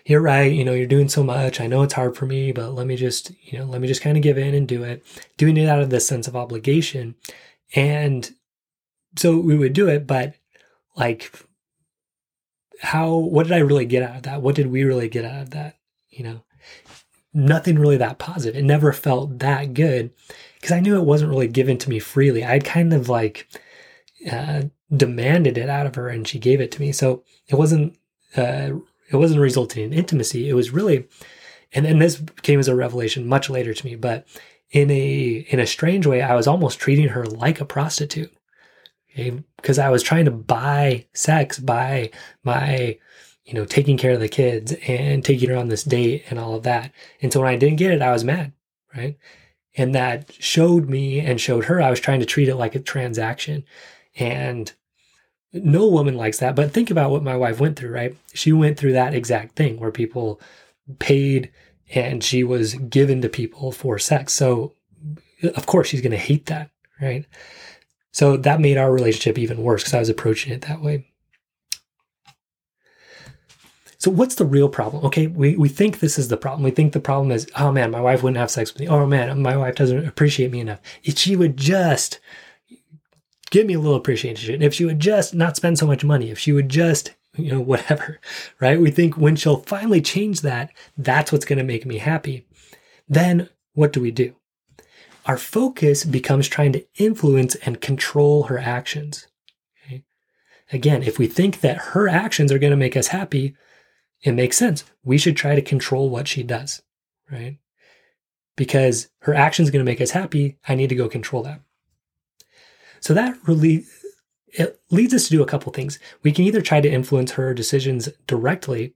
you're 0.06 0.21
right, 0.21 0.53
you 0.53 0.65
know, 0.65 0.73
you're 0.73 0.87
doing 0.87 1.09
so 1.09 1.23
much. 1.23 1.61
I 1.61 1.67
know 1.67 1.83
it's 1.83 1.95
hard 1.95 2.17
for 2.17 2.27
me, 2.27 2.53
but 2.53 2.75
let 2.75 2.87
me 2.87 2.97
just, 2.97 3.33
you 3.43 3.59
know, 3.59 3.65
let 3.65 3.81
me 3.81 3.89
just 3.89 4.03
kind 4.03 4.17
of 4.17 4.23
give 4.23 4.39
in 4.39 4.55
and 4.55 4.69
do 4.69 4.83
it. 4.83 5.05
Doing 5.37 5.56
it 5.56 5.69
out 5.69 5.81
of 5.81 5.91
this 5.91 6.06
sense 6.06 6.29
of 6.29 6.37
obligation. 6.37 7.15
And 7.75 8.31
so 9.17 9.39
we 9.39 9.57
would 9.57 9.73
do 9.73 9.89
it, 9.89 10.07
but 10.07 10.35
like 10.97 11.33
how 12.81 13.15
what 13.15 13.45
did 13.45 13.53
I 13.53 13.61
really 13.61 13.87
get 13.87 14.03
out 14.03 14.17
of 14.17 14.23
that? 14.25 14.43
What 14.43 14.55
did 14.55 14.69
we 14.69 14.85
really 14.85 15.09
get 15.09 15.25
out 15.25 15.43
of 15.43 15.50
that? 15.50 15.77
You 16.11 16.25
know, 16.25 16.45
nothing 17.33 17.79
really 17.79 17.97
that 17.97 18.19
positive. 18.19 18.59
It 18.59 18.65
never 18.65 18.93
felt 18.93 19.39
that 19.41 19.75
good 19.75 20.11
because 20.64 20.78
I 20.78 20.81
knew 20.81 20.96
it 20.96 21.05
wasn't 21.05 21.28
really 21.28 21.46
given 21.46 21.76
to 21.76 21.90
me 21.90 21.99
freely. 21.99 22.43
I'd 22.43 22.64
kind 22.64 22.94
of 22.94 23.11
like 23.11 23.46
uh, 24.32 24.62
demanded 24.96 25.58
it 25.58 25.69
out 25.69 25.84
of 25.84 25.94
her, 25.96 26.08
and 26.08 26.26
she 26.26 26.38
gave 26.38 26.58
it 26.58 26.72
to 26.72 26.81
me. 26.81 26.90
So 26.90 27.22
it 27.49 27.56
wasn't 27.56 27.99
uh, 28.34 28.70
it 29.11 29.16
wasn't 29.16 29.43
resulting 29.43 29.84
in 29.84 29.93
intimacy. 29.93 30.49
It 30.49 30.55
was 30.55 30.70
really, 30.70 31.06
and 31.75 31.84
then 31.84 31.99
this 31.99 32.22
came 32.40 32.58
as 32.58 32.69
a 32.69 32.75
revelation 32.75 33.28
much 33.28 33.50
later 33.50 33.75
to 33.75 33.87
me, 33.87 33.94
but 33.94 34.26
in 34.70 34.90
a 34.90 35.44
in 35.50 35.61
a 35.61 35.66
strange 35.66 36.06
way, 36.06 36.22
I 36.22 36.34
was 36.34 36.46
almost 36.46 36.78
treating 36.78 37.08
her 37.08 37.26
like 37.26 37.61
a 37.61 37.66
prostitute. 37.66 38.34
Because 39.58 39.78
I 39.78 39.90
was 39.90 40.02
trying 40.02 40.25
to 40.25 40.31
buy 40.31 41.05
sex 41.12 41.58
by 41.58 42.11
my 42.43 42.99
you 43.44 43.52
know, 43.52 43.66
taking 43.66 43.99
care 43.99 44.12
of 44.12 44.20
the 44.20 44.28
kids 44.28 44.75
and 44.88 45.22
taking 45.22 45.50
her 45.50 45.56
on 45.56 45.69
this 45.69 45.84
date 45.84 46.25
and 46.31 46.38
all 46.38 46.55
of 46.55 46.62
that. 46.62 46.90
And 47.20 47.31
so 47.31 47.40
when 47.40 47.50
I 47.50 47.56
didn't 47.56 47.76
get 47.76 47.93
it, 47.93 48.00
I 48.00 48.11
was 48.11 48.25
mad, 48.25 48.52
right? 48.96 49.19
And 49.76 49.94
that 49.94 50.32
showed 50.35 50.88
me 50.88 51.21
and 51.21 51.41
showed 51.41 51.65
her 51.65 51.81
I 51.81 51.91
was 51.91 52.00
trying 52.00 52.21
to 52.21 52.26
treat 52.26 52.49
it 52.49 52.56
like 52.56 52.75
a 52.75 52.81
transaction. 52.81 53.65
And 54.17 54.73
no 55.53 55.88
woman 55.88 56.17
likes 56.17 56.38
that. 56.38 56.56
But 56.56 56.73
think 56.73 56.91
about 56.91 57.11
what 57.11 57.23
my 57.23 57.37
wife 57.37 57.61
went 57.61 57.76
through, 57.76 57.91
right? 57.91 58.17
She 58.35 58.53
went 58.53 58.79
through 58.79 58.93
that 58.93 59.15
exact 59.15 59.56
thing 59.56 59.79
where 59.79 59.91
people 59.91 60.41
paid 60.99 61.50
and 61.94 62.23
she 62.23 62.44
was 62.44 62.75
given 62.75 63.23
to 63.23 63.29
people 63.29 63.73
for 63.73 63.99
sex. 63.99 64.32
So, 64.32 64.75
of 65.56 65.67
course, 65.67 65.88
she's 65.88 66.00
going 66.00 66.12
to 66.12 66.17
hate 66.17 66.47
that, 66.47 66.71
right? 67.00 67.26
So 68.12 68.37
that 68.38 68.61
made 68.61 68.76
our 68.76 68.93
relationship 68.93 69.38
even 69.38 69.62
worse 69.62 69.82
because 69.82 69.94
I 69.94 69.99
was 69.99 70.09
approaching 70.09 70.53
it 70.53 70.62
that 70.62 70.81
way. 70.81 71.06
So 74.05 74.11
what's 74.11 74.35
the 74.35 74.45
real 74.45 74.69
problem? 74.69 75.03
Okay, 75.06 75.29
we, 75.29 75.56
we 75.56 75.71
think 75.71 76.01
this 76.01 76.19
is 76.19 76.29
the 76.29 76.37
problem. 76.37 76.62
We 76.62 76.71
think 76.73 76.93
the 76.93 77.01
problem 77.01 77.33
is, 77.33 77.49
oh 77.56 77.73
man, 77.73 77.91
my 77.91 78.03
wife 78.03 78.23
wouldn't 78.23 78.37
have 78.37 78.51
sex 78.51 78.71
with 78.71 78.81
me. 78.81 78.87
Oh 78.87 79.06
man, 79.06 79.41
my 79.41 79.56
wife 79.56 79.77
doesn't 79.77 80.06
appreciate 80.06 80.51
me 80.51 80.61
enough. 80.61 80.83
If 81.05 81.17
she 81.17 81.37
would 81.37 81.56
just 81.56 82.21
give 83.51 83.67
me 83.67 83.73
a 83.73 83.79
little 83.79 83.97
appreciation, 83.97 84.61
if 84.61 84.75
she 84.75 84.85
would 84.85 85.01
just 85.01 85.35
not 85.35 85.56
spend 85.56 85.79
so 85.79 85.87
much 85.87 86.05
money, 86.05 86.31
if 86.31 86.39
she 86.39 86.53
would 86.53 86.69
just, 86.69 87.15
you 87.35 87.51
know, 87.51 87.61
whatever, 87.62 88.21
right? 88.61 88.79
We 88.79 88.91
think 88.91 89.17
when 89.17 89.37
she'll 89.37 89.61
finally 89.61 90.03
change 90.03 90.43
that, 90.43 90.71
that's 90.99 91.33
what's 91.33 91.47
going 91.47 91.57
to 91.61 91.65
make 91.65 91.87
me 91.87 91.97
happy. 91.97 92.47
Then 93.09 93.49
what 93.73 93.95
do 93.95 94.03
we 94.03 94.11
do? 94.11 94.35
Our 95.25 95.39
focus 95.39 96.05
becomes 96.05 96.47
trying 96.47 96.75
to 96.75 96.85
influence 96.97 97.55
and 97.55 97.81
control 97.81 98.43
her 98.43 98.59
actions. 98.59 99.29
Okay? 99.87 100.05
Again, 100.75 101.03
if 101.03 101.19
we 101.19 101.27
think 101.27 101.61
that 101.61 101.79
her 101.79 102.07
actions 102.07 102.53
are 102.53 102.59
going 102.59 102.71
to 102.71 102.77
make 102.77 102.99
us 102.99 103.07
happy, 103.07 103.57
it 104.25 104.32
makes 104.32 104.56
sense. 104.56 104.85
We 105.05 105.19
should 105.19 105.37
try 105.37 105.55
to 105.55 105.62
control 105.62 106.11
what 106.11 106.26
she 106.26 106.43
does, 106.43 106.82
right? 107.31 107.59
Because 108.56 109.09
her 109.21 109.35
action 109.35 109.62
is 109.62 109.71
going 109.71 109.85
to 109.85 109.91
make 109.91 110.00
us 110.00 110.11
happy. 110.11 110.59
I 110.67 110.75
need 110.75 110.88
to 110.88 110.94
go 110.97 111.09
control 111.09 111.43
that. 111.43 111.61
So 113.00 113.15
that 113.15 113.37
really 113.47 113.85
it 114.55 114.81
leads 114.91 115.12
us 115.12 115.25
to 115.25 115.31
do 115.31 115.43
a 115.43 115.47
couple 115.47 115.73
things. 115.73 115.99
We 116.23 116.32
can 116.32 116.44
either 116.44 116.62
try 116.62 116.81
to 116.81 116.91
influence 116.91 117.32
her 117.32 117.53
decisions 117.53 118.09
directly. 118.26 118.94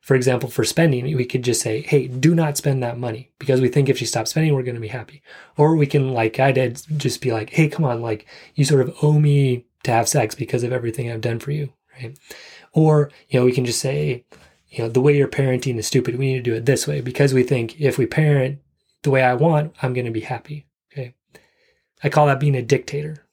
For 0.00 0.14
example, 0.14 0.48
for 0.48 0.64
spending, 0.64 1.04
we 1.14 1.26
could 1.26 1.42
just 1.42 1.60
say, 1.60 1.82
"Hey, 1.82 2.06
do 2.06 2.34
not 2.34 2.56
spend 2.56 2.82
that 2.82 2.98
money," 2.98 3.32
because 3.38 3.60
we 3.60 3.68
think 3.68 3.88
if 3.88 3.98
she 3.98 4.06
stops 4.06 4.30
spending, 4.30 4.54
we're 4.54 4.62
going 4.62 4.76
to 4.76 4.80
be 4.80 4.88
happy. 4.88 5.22
Or 5.58 5.76
we 5.76 5.86
can, 5.86 6.14
like 6.14 6.40
I 6.40 6.52
did, 6.52 6.80
just 6.96 7.20
be 7.20 7.32
like, 7.32 7.50
"Hey, 7.50 7.68
come 7.68 7.84
on, 7.84 8.00
like 8.00 8.26
you 8.54 8.64
sort 8.64 8.80
of 8.80 8.96
owe 9.02 9.18
me 9.18 9.66
to 9.82 9.90
have 9.90 10.08
sex 10.08 10.34
because 10.34 10.62
of 10.62 10.72
everything 10.72 11.10
I've 11.10 11.20
done 11.20 11.38
for 11.38 11.50
you," 11.50 11.72
right? 12.00 12.16
Or 12.72 13.10
you 13.28 13.38
know, 13.38 13.44
we 13.44 13.52
can 13.52 13.66
just 13.66 13.80
say, 13.80 14.24
you 14.70 14.84
know, 14.84 14.88
the 14.88 15.00
way 15.00 15.16
you're 15.16 15.28
parenting 15.28 15.76
is 15.76 15.86
stupid. 15.86 16.16
We 16.16 16.26
need 16.26 16.44
to 16.44 16.50
do 16.50 16.54
it 16.54 16.64
this 16.64 16.86
way 16.86 17.00
because 17.00 17.34
we 17.34 17.42
think 17.42 17.80
if 17.80 17.98
we 17.98 18.06
parent 18.06 18.60
the 19.02 19.10
way 19.10 19.22
I 19.22 19.34
want, 19.34 19.74
I'm 19.82 19.92
going 19.92 20.06
to 20.06 20.12
be 20.12 20.20
happy. 20.20 20.66
Okay. 20.92 21.14
I 22.04 22.08
call 22.08 22.26
that 22.26 22.40
being 22.40 22.54
a 22.54 22.62
dictator. 22.62 23.26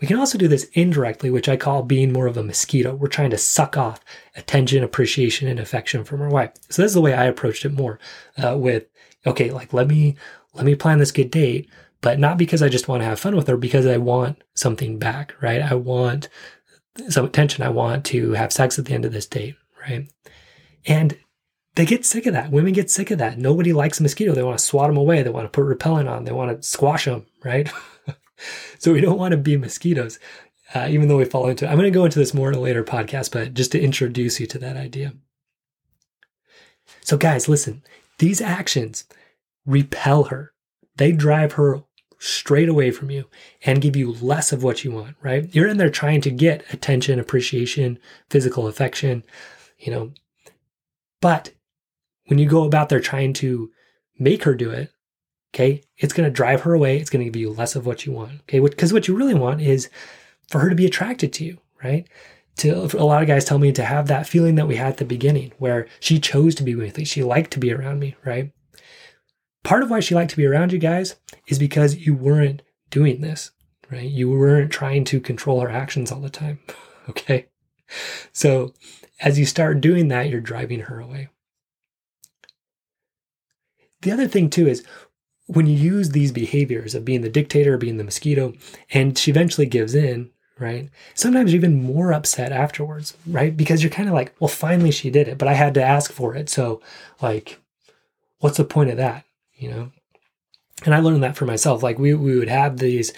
We 0.00 0.06
can 0.06 0.16
also 0.16 0.38
do 0.38 0.48
this 0.48 0.70
indirectly, 0.72 1.28
which 1.28 1.48
I 1.48 1.56
call 1.56 1.82
being 1.82 2.12
more 2.12 2.26
of 2.26 2.36
a 2.36 2.42
mosquito. 2.42 2.94
We're 2.94 3.08
trying 3.08 3.30
to 3.30 3.38
suck 3.38 3.76
off 3.76 4.00
attention, 4.36 4.82
appreciation, 4.82 5.48
and 5.48 5.60
affection 5.60 6.04
from 6.04 6.22
our 6.22 6.30
wife. 6.30 6.52
So 6.70 6.82
this 6.82 6.90
is 6.90 6.94
the 6.94 7.00
way 7.00 7.14
I 7.14 7.24
approached 7.24 7.64
it 7.64 7.72
more 7.72 7.98
uh, 8.42 8.56
with, 8.56 8.86
okay, 9.26 9.50
like 9.50 9.72
let 9.72 9.88
me, 9.88 10.16
let 10.54 10.64
me 10.64 10.76
plan 10.76 10.98
this 10.98 11.12
good 11.12 11.30
date, 11.30 11.68
but 12.00 12.18
not 12.18 12.38
because 12.38 12.62
I 12.62 12.68
just 12.68 12.88
want 12.88 13.02
to 13.02 13.06
have 13.06 13.20
fun 13.20 13.36
with 13.36 13.48
her, 13.48 13.56
because 13.56 13.84
I 13.84 13.96
want 13.96 14.42
something 14.54 14.98
back, 14.98 15.34
right? 15.42 15.60
I 15.60 15.74
want 15.74 16.28
some 17.08 17.26
attention. 17.26 17.64
I 17.64 17.70
want 17.70 18.04
to 18.06 18.32
have 18.32 18.52
sex 18.52 18.78
at 18.78 18.84
the 18.84 18.94
end 18.94 19.04
of 19.04 19.12
this 19.12 19.26
date 19.26 19.56
right? 19.82 20.08
And 20.86 21.16
they 21.74 21.86
get 21.86 22.04
sick 22.04 22.26
of 22.26 22.34
that. 22.34 22.50
Women 22.50 22.72
get 22.72 22.90
sick 22.90 23.10
of 23.10 23.18
that. 23.18 23.38
Nobody 23.38 23.72
likes 23.72 23.98
a 23.98 24.02
mosquito. 24.02 24.34
They 24.34 24.42
want 24.42 24.58
to 24.58 24.64
swat 24.64 24.88
them 24.88 24.96
away. 24.96 25.22
They 25.22 25.30
want 25.30 25.46
to 25.46 25.50
put 25.50 25.66
repellent 25.66 26.08
on. 26.08 26.24
They 26.24 26.32
want 26.32 26.54
to 26.54 26.66
squash 26.66 27.06
them, 27.06 27.26
right? 27.44 27.70
so 28.78 28.92
we 28.92 29.00
don't 29.00 29.18
want 29.18 29.32
to 29.32 29.38
be 29.38 29.56
mosquitoes, 29.56 30.18
uh, 30.74 30.88
even 30.90 31.08
though 31.08 31.16
we 31.16 31.24
fall 31.24 31.48
into 31.48 31.64
it. 31.64 31.68
I'm 31.68 31.78
going 31.78 31.90
to 31.90 31.98
go 31.98 32.04
into 32.04 32.18
this 32.18 32.34
more 32.34 32.50
in 32.50 32.54
a 32.54 32.60
later 32.60 32.84
podcast, 32.84 33.32
but 33.32 33.54
just 33.54 33.72
to 33.72 33.80
introduce 33.80 34.38
you 34.38 34.46
to 34.48 34.58
that 34.58 34.76
idea. 34.76 35.14
So, 37.00 37.16
guys, 37.16 37.48
listen, 37.48 37.82
these 38.18 38.40
actions 38.40 39.04
repel 39.64 40.24
her. 40.24 40.52
They 40.96 41.12
drive 41.12 41.52
her 41.52 41.82
straight 42.18 42.68
away 42.68 42.90
from 42.90 43.10
you 43.10 43.24
and 43.64 43.82
give 43.82 43.96
you 43.96 44.12
less 44.12 44.52
of 44.52 44.62
what 44.62 44.84
you 44.84 44.92
want, 44.92 45.16
right? 45.22 45.52
You're 45.52 45.66
in 45.66 45.78
there 45.78 45.90
trying 45.90 46.20
to 46.20 46.30
get 46.30 46.64
attention, 46.72 47.18
appreciation, 47.18 47.98
physical 48.30 48.66
affection, 48.68 49.24
you 49.78 49.90
know. 49.90 50.12
But 51.22 51.52
when 52.26 52.38
you 52.38 52.46
go 52.46 52.64
about 52.64 52.90
there 52.90 53.00
trying 53.00 53.32
to 53.34 53.70
make 54.18 54.44
her 54.44 54.54
do 54.54 54.70
it, 54.70 54.92
okay, 55.54 55.82
it's 55.96 56.12
going 56.12 56.28
to 56.28 56.34
drive 56.34 56.62
her 56.62 56.74
away. 56.74 56.98
It's 56.98 57.08
going 57.08 57.24
to 57.24 57.30
give 57.30 57.40
you 57.40 57.50
less 57.50 57.74
of 57.76 57.86
what 57.86 58.04
you 58.04 58.12
want, 58.12 58.40
okay? 58.42 58.58
Because 58.58 58.92
what 58.92 59.08
you 59.08 59.16
really 59.16 59.34
want 59.34 59.62
is 59.62 59.88
for 60.48 60.58
her 60.58 60.68
to 60.68 60.74
be 60.74 60.84
attracted 60.84 61.32
to 61.34 61.44
you, 61.44 61.58
right? 61.82 62.06
To 62.58 62.88
a 62.98 63.04
lot 63.04 63.22
of 63.22 63.28
guys 63.28 63.46
tell 63.46 63.58
me 63.58 63.72
to 63.72 63.84
have 63.84 64.08
that 64.08 64.26
feeling 64.26 64.56
that 64.56 64.68
we 64.68 64.76
had 64.76 64.88
at 64.88 64.96
the 64.98 65.04
beginning 65.04 65.52
where 65.58 65.86
she 66.00 66.18
chose 66.18 66.54
to 66.56 66.62
be 66.62 66.74
with 66.74 66.98
me, 66.98 67.04
she 67.04 67.22
liked 67.22 67.52
to 67.52 67.58
be 67.58 67.72
around 67.72 68.00
me, 68.00 68.16
right? 68.24 68.52
Part 69.62 69.84
of 69.84 69.90
why 69.90 70.00
she 70.00 70.14
liked 70.14 70.32
to 70.32 70.36
be 70.36 70.44
around 70.44 70.72
you 70.72 70.78
guys 70.78 71.14
is 71.46 71.58
because 71.58 71.96
you 71.96 72.14
weren't 72.14 72.62
doing 72.90 73.20
this, 73.20 73.52
right? 73.90 74.10
You 74.10 74.28
weren't 74.30 74.72
trying 74.72 75.04
to 75.04 75.20
control 75.20 75.60
her 75.60 75.70
actions 75.70 76.10
all 76.10 76.20
the 76.20 76.28
time. 76.28 76.58
okay. 77.08 77.46
So 78.32 78.74
as 79.22 79.38
you 79.38 79.46
start 79.46 79.80
doing 79.80 80.08
that, 80.08 80.28
you're 80.28 80.40
driving 80.40 80.80
her 80.80 81.00
away. 81.00 81.28
The 84.02 84.10
other 84.10 84.26
thing 84.26 84.50
too 84.50 84.66
is 84.66 84.84
when 85.46 85.66
you 85.66 85.76
use 85.76 86.10
these 86.10 86.32
behaviors 86.32 86.94
of 86.94 87.04
being 87.04 87.20
the 87.22 87.28
dictator, 87.28 87.78
being 87.78 87.96
the 87.96 88.04
mosquito, 88.04 88.54
and 88.90 89.16
she 89.16 89.30
eventually 89.30 89.66
gives 89.66 89.94
in, 89.94 90.30
right? 90.58 90.88
Sometimes 91.14 91.52
you're 91.52 91.58
even 91.58 91.82
more 91.82 92.12
upset 92.12 92.52
afterwards, 92.52 93.16
right? 93.26 93.56
Because 93.56 93.82
you're 93.82 93.90
kind 93.90 94.08
of 94.08 94.14
like, 94.14 94.34
well, 94.40 94.48
finally 94.48 94.90
she 94.90 95.10
did 95.10 95.28
it, 95.28 95.38
but 95.38 95.48
I 95.48 95.54
had 95.54 95.74
to 95.74 95.82
ask 95.82 96.12
for 96.12 96.34
it. 96.34 96.48
So, 96.48 96.80
like, 97.20 97.60
what's 98.38 98.56
the 98.56 98.64
point 98.64 98.90
of 98.90 98.96
that? 98.96 99.24
You 99.54 99.70
know? 99.70 99.92
And 100.84 100.94
I 100.94 101.00
learned 101.00 101.22
that 101.22 101.36
for 101.36 101.46
myself. 101.46 101.82
Like, 101.82 101.98
we, 101.98 102.14
we 102.14 102.36
would 102.38 102.48
have 102.48 102.78
these, 102.78 103.12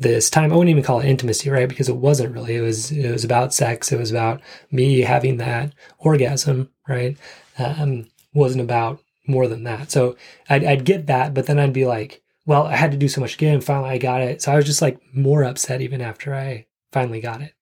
this 0.00 0.30
time, 0.30 0.52
I 0.52 0.56
wouldn't 0.56 0.70
even 0.70 0.82
call 0.82 1.00
it 1.00 1.06
intimacy, 1.06 1.50
right? 1.50 1.68
Because 1.68 1.88
it 1.88 1.96
wasn't 1.96 2.34
really. 2.34 2.56
It 2.56 2.62
was, 2.62 2.90
it 2.90 3.10
was 3.10 3.24
about 3.24 3.54
sex. 3.54 3.92
It 3.92 3.98
was 3.98 4.10
about 4.10 4.40
me 4.70 5.00
having 5.00 5.36
that 5.36 5.72
orgasm, 5.98 6.70
right? 6.88 7.16
Um, 7.58 8.06
wasn't 8.32 8.62
about 8.62 9.00
more 9.26 9.46
than 9.46 9.64
that. 9.64 9.90
So 9.90 10.16
I'd, 10.48 10.64
I'd 10.64 10.84
get 10.84 11.06
that, 11.06 11.34
but 11.34 11.46
then 11.46 11.58
I'd 11.58 11.72
be 11.72 11.86
like, 11.86 12.22
well, 12.46 12.66
I 12.66 12.76
had 12.76 12.90
to 12.92 12.96
do 12.96 13.08
so 13.08 13.20
much 13.20 13.34
again. 13.34 13.60
Finally, 13.60 13.90
I 13.90 13.98
got 13.98 14.22
it. 14.22 14.42
So 14.42 14.50
I 14.50 14.56
was 14.56 14.64
just 14.64 14.82
like 14.82 14.98
more 15.14 15.44
upset 15.44 15.80
even 15.80 16.00
after 16.00 16.34
I 16.34 16.66
finally 16.90 17.20
got 17.20 17.42
it. 17.42 17.54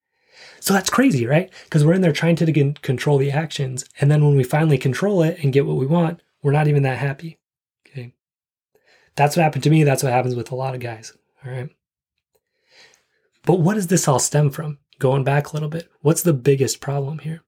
So 0.61 0.73
that's 0.73 0.91
crazy, 0.91 1.27
right? 1.27 1.53
Because 1.65 1.85
we're 1.85 1.95
in 1.95 2.01
there 2.01 2.13
trying 2.13 2.37
to 2.37 2.73
control 2.83 3.19
the 3.19 3.31
actions. 3.33 3.85
And 4.01 4.11
then 4.11 4.25
when 4.25 4.37
we 4.37 4.45
finally 4.45 4.79
control 4.79 5.23
it 5.23 5.39
and 5.43 5.53
get 5.53 5.67
what 5.67 5.77
we 5.77 5.87
want, 5.87 6.21
we're 6.43 6.53
not 6.53 6.69
even 6.69 6.85
that 6.85 6.99
happy. 6.99 7.39
Okay. 7.87 8.15
That's 9.17 9.37
what 9.37 9.43
happened 9.43 9.65
to 9.65 9.71
me. 9.71 9.83
That's 9.83 10.03
what 10.03 10.13
happens 10.13 10.35
with 10.37 10.53
a 10.53 10.57
lot 10.57 10.75
of 10.75 10.81
guys. 10.81 11.13
All 11.45 11.51
right. 11.51 11.71
But 13.49 13.61
what 13.61 13.77
does 13.77 13.87
this 13.87 14.07
all 14.07 14.19
stem 14.19 14.51
from? 14.51 14.77
Going 14.99 15.25
back 15.25 15.49
a 15.49 15.53
little 15.55 15.71
bit, 15.71 15.89
what's 16.03 16.23
the 16.23 16.35
biggest 16.35 16.83
problem 16.83 17.21
here? 17.21 17.41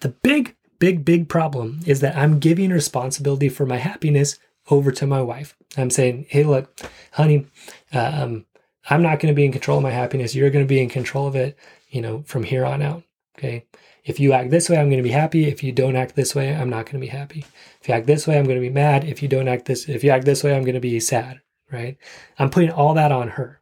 The 0.00 0.08
big, 0.08 0.56
big, 0.78 1.04
big 1.04 1.28
problem 1.28 1.80
is 1.84 2.00
that 2.00 2.16
I'm 2.16 2.38
giving 2.38 2.70
responsibility 2.70 3.50
for 3.50 3.66
my 3.66 3.76
happiness 3.76 4.38
over 4.70 4.90
to 4.92 5.06
my 5.06 5.20
wife. 5.20 5.54
I'm 5.76 5.90
saying, 5.90 6.24
hey, 6.30 6.44
look, 6.44 6.80
honey, 7.12 7.48
um, 7.92 8.46
I'm 8.88 9.02
not 9.02 9.20
going 9.20 9.30
to 9.30 9.36
be 9.36 9.44
in 9.44 9.52
control 9.52 9.76
of 9.76 9.82
my 9.82 9.90
happiness. 9.90 10.34
You're 10.34 10.48
going 10.48 10.64
to 10.64 10.74
be 10.74 10.80
in 10.80 10.88
control 10.88 11.26
of 11.26 11.36
it, 11.36 11.58
you 11.90 12.00
know, 12.00 12.22
from 12.22 12.42
here 12.42 12.64
on 12.64 12.80
out. 12.80 13.02
Okay. 13.36 13.66
If 14.06 14.18
you 14.18 14.32
act 14.32 14.48
this 14.48 14.70
way, 14.70 14.78
I'm 14.78 14.88
going 14.88 15.02
to 15.02 15.06
be 15.06 15.10
happy. 15.10 15.44
If 15.48 15.62
you 15.62 15.70
don't 15.70 15.96
act 15.96 16.16
this 16.16 16.34
way, 16.34 16.56
I'm 16.56 16.70
not 16.70 16.86
going 16.86 16.94
to 16.94 17.06
be 17.06 17.08
happy. 17.08 17.44
If 17.82 17.90
you 17.90 17.94
act 17.94 18.06
this 18.06 18.26
way, 18.26 18.38
I'm 18.38 18.46
going 18.46 18.56
to 18.56 18.66
be 18.66 18.70
mad. 18.70 19.04
If 19.04 19.22
you 19.22 19.28
don't 19.28 19.48
act 19.48 19.66
this, 19.66 19.86
if 19.86 20.02
you 20.02 20.08
act 20.12 20.24
this 20.24 20.42
way, 20.42 20.56
I'm 20.56 20.64
going 20.64 20.76
to 20.76 20.80
be 20.80 20.98
sad. 20.98 21.42
Right. 21.70 21.98
I'm 22.38 22.48
putting 22.48 22.70
all 22.70 22.94
that 22.94 23.12
on 23.12 23.28
her. 23.28 23.60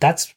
That's 0.00 0.34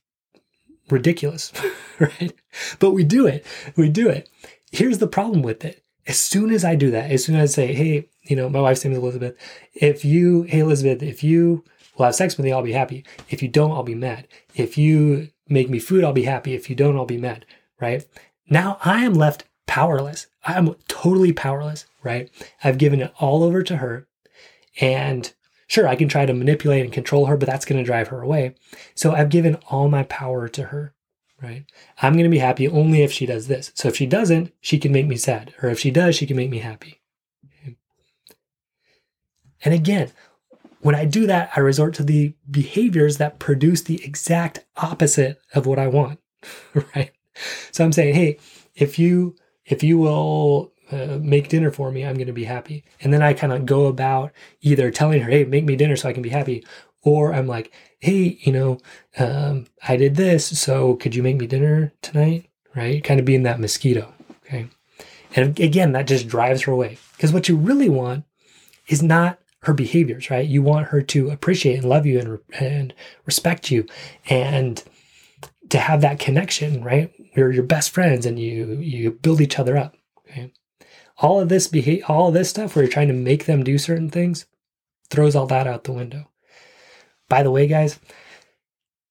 ridiculous. 0.91 1.51
right. 1.99 2.33
But 2.79 2.91
we 2.91 3.03
do 3.03 3.27
it. 3.27 3.45
We 3.75 3.89
do 3.89 4.09
it. 4.09 4.29
Here's 4.71 4.99
the 4.99 5.07
problem 5.07 5.41
with 5.41 5.65
it. 5.65 5.83
As 6.07 6.19
soon 6.19 6.51
as 6.51 6.65
I 6.65 6.75
do 6.75 6.91
that, 6.91 7.11
as 7.11 7.23
soon 7.23 7.35
as 7.35 7.51
I 7.51 7.53
say, 7.53 7.73
Hey, 7.73 8.09
you 8.23 8.35
know, 8.35 8.49
my 8.49 8.61
wife's 8.61 8.83
name 8.83 8.93
is 8.93 8.99
Elizabeth. 8.99 9.35
If 9.73 10.03
you, 10.03 10.43
Hey, 10.43 10.59
Elizabeth, 10.59 11.03
if 11.03 11.23
you 11.23 11.63
will 11.97 12.05
have 12.05 12.15
sex 12.15 12.37
with 12.37 12.45
me, 12.45 12.51
I'll 12.51 12.63
be 12.63 12.71
happy. 12.71 13.05
If 13.29 13.41
you 13.43 13.47
don't, 13.47 13.71
I'll 13.71 13.83
be 13.83 13.95
mad. 13.95 14.27
If 14.55 14.77
you 14.77 15.29
make 15.47 15.69
me 15.69 15.79
food, 15.79 16.03
I'll 16.03 16.13
be 16.13 16.23
happy. 16.23 16.53
If 16.53 16.69
you 16.69 16.75
don't, 16.75 16.95
I'll 16.95 17.05
be 17.05 17.17
mad. 17.17 17.45
Right. 17.79 18.05
Now 18.49 18.77
I 18.83 19.05
am 19.05 19.13
left 19.13 19.45
powerless. 19.67 20.27
I'm 20.45 20.75
totally 20.87 21.33
powerless. 21.33 21.85
Right. 22.03 22.29
I've 22.63 22.77
given 22.77 23.01
it 23.01 23.13
all 23.19 23.43
over 23.43 23.61
to 23.63 23.77
her. 23.77 24.07
And 24.81 25.33
sure, 25.69 25.87
I 25.87 25.95
can 25.95 26.09
try 26.09 26.25
to 26.25 26.33
manipulate 26.33 26.83
and 26.83 26.91
control 26.91 27.27
her, 27.27 27.37
but 27.37 27.47
that's 27.47 27.65
going 27.65 27.79
to 27.79 27.85
drive 27.85 28.09
her 28.09 28.21
away. 28.21 28.55
So 28.95 29.13
I've 29.13 29.29
given 29.29 29.55
all 29.69 29.87
my 29.87 30.03
power 30.03 30.49
to 30.49 30.63
her. 30.65 30.93
Right. 31.41 31.63
I'm 32.01 32.13
going 32.13 32.25
to 32.25 32.29
be 32.29 32.39
happy 32.39 32.67
only 32.67 33.01
if 33.01 33.13
she 33.13 33.25
does 33.25 33.47
this. 33.47 33.71
So 33.73 33.87
if 33.87 33.95
she 33.95 34.05
doesn't, 34.05 34.51
she 34.59 34.77
can 34.77 34.91
make 34.91 35.07
me 35.07 35.15
sad. 35.15 35.53
Or 35.63 35.69
if 35.69 35.79
she 35.79 35.89
does, 35.89 36.17
she 36.17 36.25
can 36.25 36.35
make 36.35 36.49
me 36.49 36.57
happy. 36.57 36.99
And 39.63 39.73
again, 39.73 40.11
when 40.81 40.95
I 40.95 41.05
do 41.05 41.27
that, 41.27 41.51
I 41.55 41.61
resort 41.61 41.93
to 41.95 42.03
the 42.03 42.33
behaviors 42.49 43.17
that 43.17 43.39
produce 43.39 43.81
the 43.81 44.03
exact 44.03 44.65
opposite 44.77 45.39
of 45.53 45.65
what 45.65 45.79
I 45.79 45.87
want, 45.87 46.19
right? 46.95 47.11
So 47.71 47.85
I'm 47.85 47.93
saying, 47.93 48.15
hey, 48.15 48.37
if 48.75 48.99
you 48.99 49.35
if 49.65 49.83
you 49.83 49.97
will 49.97 50.73
uh, 50.91 51.19
make 51.21 51.49
dinner 51.49 51.71
for 51.71 51.91
me, 51.91 52.05
I'm 52.05 52.15
going 52.15 52.27
to 52.27 52.33
be 52.33 52.45
happy. 52.45 52.83
And 53.01 53.13
then 53.13 53.21
I 53.21 53.33
kind 53.33 53.53
of 53.53 53.65
go 53.65 53.85
about 53.85 54.31
either 54.61 54.91
telling 54.91 55.21
her, 55.21 55.29
hey, 55.29 55.45
make 55.45 55.65
me 55.65 55.75
dinner 55.75 55.95
so 55.95 56.09
I 56.09 56.13
can 56.13 56.23
be 56.23 56.29
happy, 56.29 56.65
or 57.01 57.33
I'm 57.33 57.47
like, 57.47 57.71
hey, 57.99 58.39
you 58.41 58.51
know, 58.51 58.77
um, 59.17 59.67
I 59.87 59.97
did 59.97 60.15
this, 60.15 60.59
so 60.59 60.95
could 60.95 61.15
you 61.15 61.23
make 61.23 61.37
me 61.37 61.47
dinner 61.47 61.93
tonight? 62.01 62.49
Right? 62.75 63.03
Kind 63.03 63.19
of 63.19 63.25
being 63.25 63.43
that 63.43 63.59
mosquito. 63.59 64.13
Okay. 64.45 64.67
And 65.35 65.59
again, 65.59 65.91
that 65.91 66.07
just 66.07 66.27
drives 66.27 66.63
her 66.63 66.71
away 66.71 66.97
because 67.15 67.33
what 67.33 67.47
you 67.47 67.55
really 67.55 67.89
want 67.89 68.25
is 68.87 69.03
not 69.03 69.39
her 69.61 69.73
behaviors, 69.73 70.29
right? 70.29 70.47
You 70.47 70.61
want 70.61 70.87
her 70.87 71.01
to 71.01 71.29
appreciate 71.29 71.75
and 71.75 71.89
love 71.89 72.05
you 72.05 72.19
and, 72.19 72.39
and 72.59 72.93
respect 73.25 73.69
you 73.69 73.85
and 74.29 74.83
to 75.69 75.77
have 75.77 76.01
that 76.01 76.19
connection, 76.19 76.83
right? 76.83 77.11
You're 77.35 77.51
your 77.51 77.63
best 77.63 77.91
friends 77.91 78.25
and 78.25 78.39
you 78.39 78.79
you 78.79 79.11
build 79.11 79.41
each 79.41 79.59
other 79.59 79.77
up. 79.77 79.95
Okay. 80.29 80.51
All 81.19 81.39
of 81.39 81.49
this 81.49 81.67
behavior, 81.67 82.05
all 82.07 82.29
of 82.29 82.33
this 82.33 82.49
stuff 82.49 82.75
where 82.75 82.83
you're 82.83 82.91
trying 82.91 83.09
to 83.09 83.13
make 83.13 83.45
them 83.45 83.63
do 83.63 83.77
certain 83.77 84.09
things 84.09 84.45
throws 85.09 85.35
all 85.35 85.47
that 85.47 85.67
out 85.67 85.83
the 85.83 85.91
window. 85.91 86.29
By 87.27 87.43
the 87.43 87.51
way, 87.51 87.67
guys, 87.67 87.99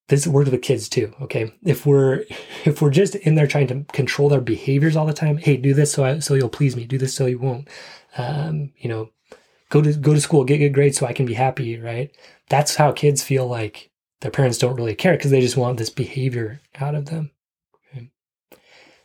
this 0.09 0.27
works 0.27 0.51
with 0.51 0.63
kids 0.63 0.89
too. 0.89 1.15
Okay. 1.23 1.53
If 1.65 1.87
we're 1.87 2.25
if 2.65 2.83
we're 2.83 2.91
just 2.91 3.15
in 3.15 3.35
there 3.35 3.47
trying 3.47 3.69
to 3.69 3.85
control 3.93 4.29
their 4.29 4.41
behaviors 4.41 4.97
all 4.97 5.07
the 5.07 5.13
time, 5.13 5.37
hey, 5.37 5.57
do 5.57 5.75
this 5.75 5.93
so 5.93 6.05
I, 6.05 6.19
so 6.19 6.35
you'll 6.35 6.49
please 6.49 6.77
me, 6.77 6.85
do 6.85 6.99
this 6.99 7.15
so 7.15 7.27
you 7.27 7.39
won't. 7.39 7.69
Um, 8.17 8.73
you 8.77 8.89
know, 8.89 9.11
go 9.71 9.83
to 9.83 9.93
go 9.93 10.15
to 10.15 10.21
school, 10.21 10.45
get 10.45 10.59
good 10.59 10.75
grades 10.75 10.99
so 10.99 11.07
I 11.07 11.13
can 11.13 11.27
be 11.27 11.35
happy, 11.35 11.79
right? 11.79 12.11
That's 12.49 12.77
how 12.77 12.93
kids 12.93 13.23
feel 13.23 13.47
like 13.47 13.91
their 14.21 14.31
parents 14.31 14.59
don't 14.59 14.77
really 14.77 14.95
care 14.95 15.13
because 15.13 15.31
they 15.31 15.41
just 15.41 15.57
want 15.57 15.79
this 15.79 15.91
behavior 15.91 16.61
out 16.81 16.95
of 16.95 17.07
them. 17.07 17.31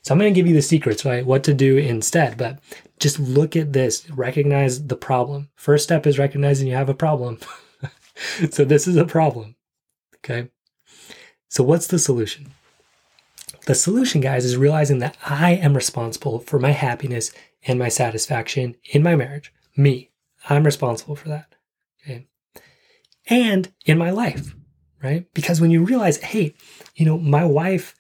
So 0.04 0.14
I'm 0.14 0.20
going 0.20 0.34
to 0.34 0.38
give 0.38 0.48
you 0.48 0.54
the 0.54 0.62
secrets, 0.62 1.06
right? 1.06 1.26
What 1.26 1.44
to 1.46 1.54
do 1.54 1.78
instead, 1.78 2.38
but 2.38 2.60
just 3.00 3.20
look 3.20 3.56
at 3.56 3.72
this, 3.72 4.10
recognize 4.10 4.88
the 4.88 4.98
problem. 4.98 5.50
First 5.56 5.86
step 5.86 6.06
is 6.06 6.20
recognizing 6.20 6.68
you 6.68 6.76
have 6.76 6.90
a 6.90 6.94
problem. 6.94 7.40
so 8.52 8.66
this 8.66 8.86
is 8.86 8.98
a 8.98 9.06
problem. 9.06 9.56
Okay. 10.18 10.50
So 11.48 11.64
what's 11.64 11.88
the 11.88 12.00
solution? 12.00 12.54
The 13.66 13.76
solution, 13.76 14.20
guys, 14.20 14.44
is 14.44 14.58
realizing 14.58 15.00
that 15.00 15.18
I 15.26 15.52
am 15.52 15.74
responsible 15.74 16.40
for 16.40 16.60
my 16.60 16.72
happiness 16.72 17.32
and 17.66 17.80
my 17.80 17.88
satisfaction 17.88 18.76
in 18.92 19.04
my 19.04 19.16
marriage. 19.16 19.54
Me. 19.78 20.12
I'm 20.50 20.66
responsible 20.66 21.16
for 21.16 21.30
that. 21.30 21.56
Okay. 22.04 22.28
And 23.28 23.72
in 23.86 23.98
my 23.98 24.12
life, 24.12 24.54
right? 25.02 25.34
Because 25.34 25.62
when 25.62 25.72
you 25.72 25.86
realize, 25.86 26.18
hey, 26.18 26.56
you 26.96 27.06
know, 27.06 27.18
my 27.18 27.46
wife, 27.46 27.96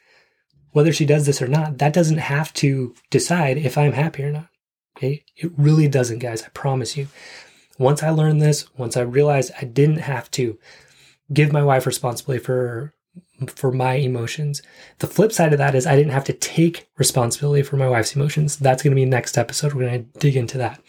whether 0.74 0.92
she 0.92 1.06
does 1.06 1.25
this 1.25 1.42
or 1.42 1.48
not, 1.48 1.77
that 1.77 1.94
doesn't 1.94 2.18
have 2.18 2.53
to 2.56 2.94
decide 3.10 3.58
if 3.58 3.77
I'm 3.77 3.94
happy 3.94 4.24
or 4.24 4.32
not. 4.32 4.50
Okay. 4.98 5.24
It 5.36 5.51
really 5.58 5.88
doesn't, 5.88 6.20
guys. 6.20 6.44
I 6.44 6.50
promise 6.50 6.98
you. 6.98 7.08
Once 7.80 8.03
I 8.03 8.10
learned 8.10 8.42
this, 8.42 8.68
once 8.77 8.96
I 8.96 9.01
realized 9.01 9.51
I 9.60 9.65
didn't 9.65 10.00
have 10.00 10.30
to 10.32 10.60
give 11.32 11.51
my 11.51 11.63
wife 11.63 11.86
responsibility 11.86 12.44
for 12.44 12.94
for 13.48 13.72
my 13.72 13.96
emotions. 13.96 14.62
The 15.00 15.08
flip 15.08 15.32
side 15.32 15.53
of 15.53 15.60
that 15.60 15.75
is 15.75 15.86
I 15.86 15.96
didn't 15.96 16.13
have 16.13 16.24
to 16.25 16.34
take 16.34 16.88
responsibility 16.98 17.63
for 17.63 17.77
my 17.77 17.89
wife's 17.89 18.15
emotions. 18.15 18.58
That's 18.58 18.82
going 18.84 18.92
to 18.92 18.96
be 18.96 19.06
next 19.06 19.38
episode. 19.38 19.74
We're 19.74 19.88
going 19.88 20.06
to 20.06 20.20
dig 20.20 20.36
into 20.36 20.58
that. 20.60 20.80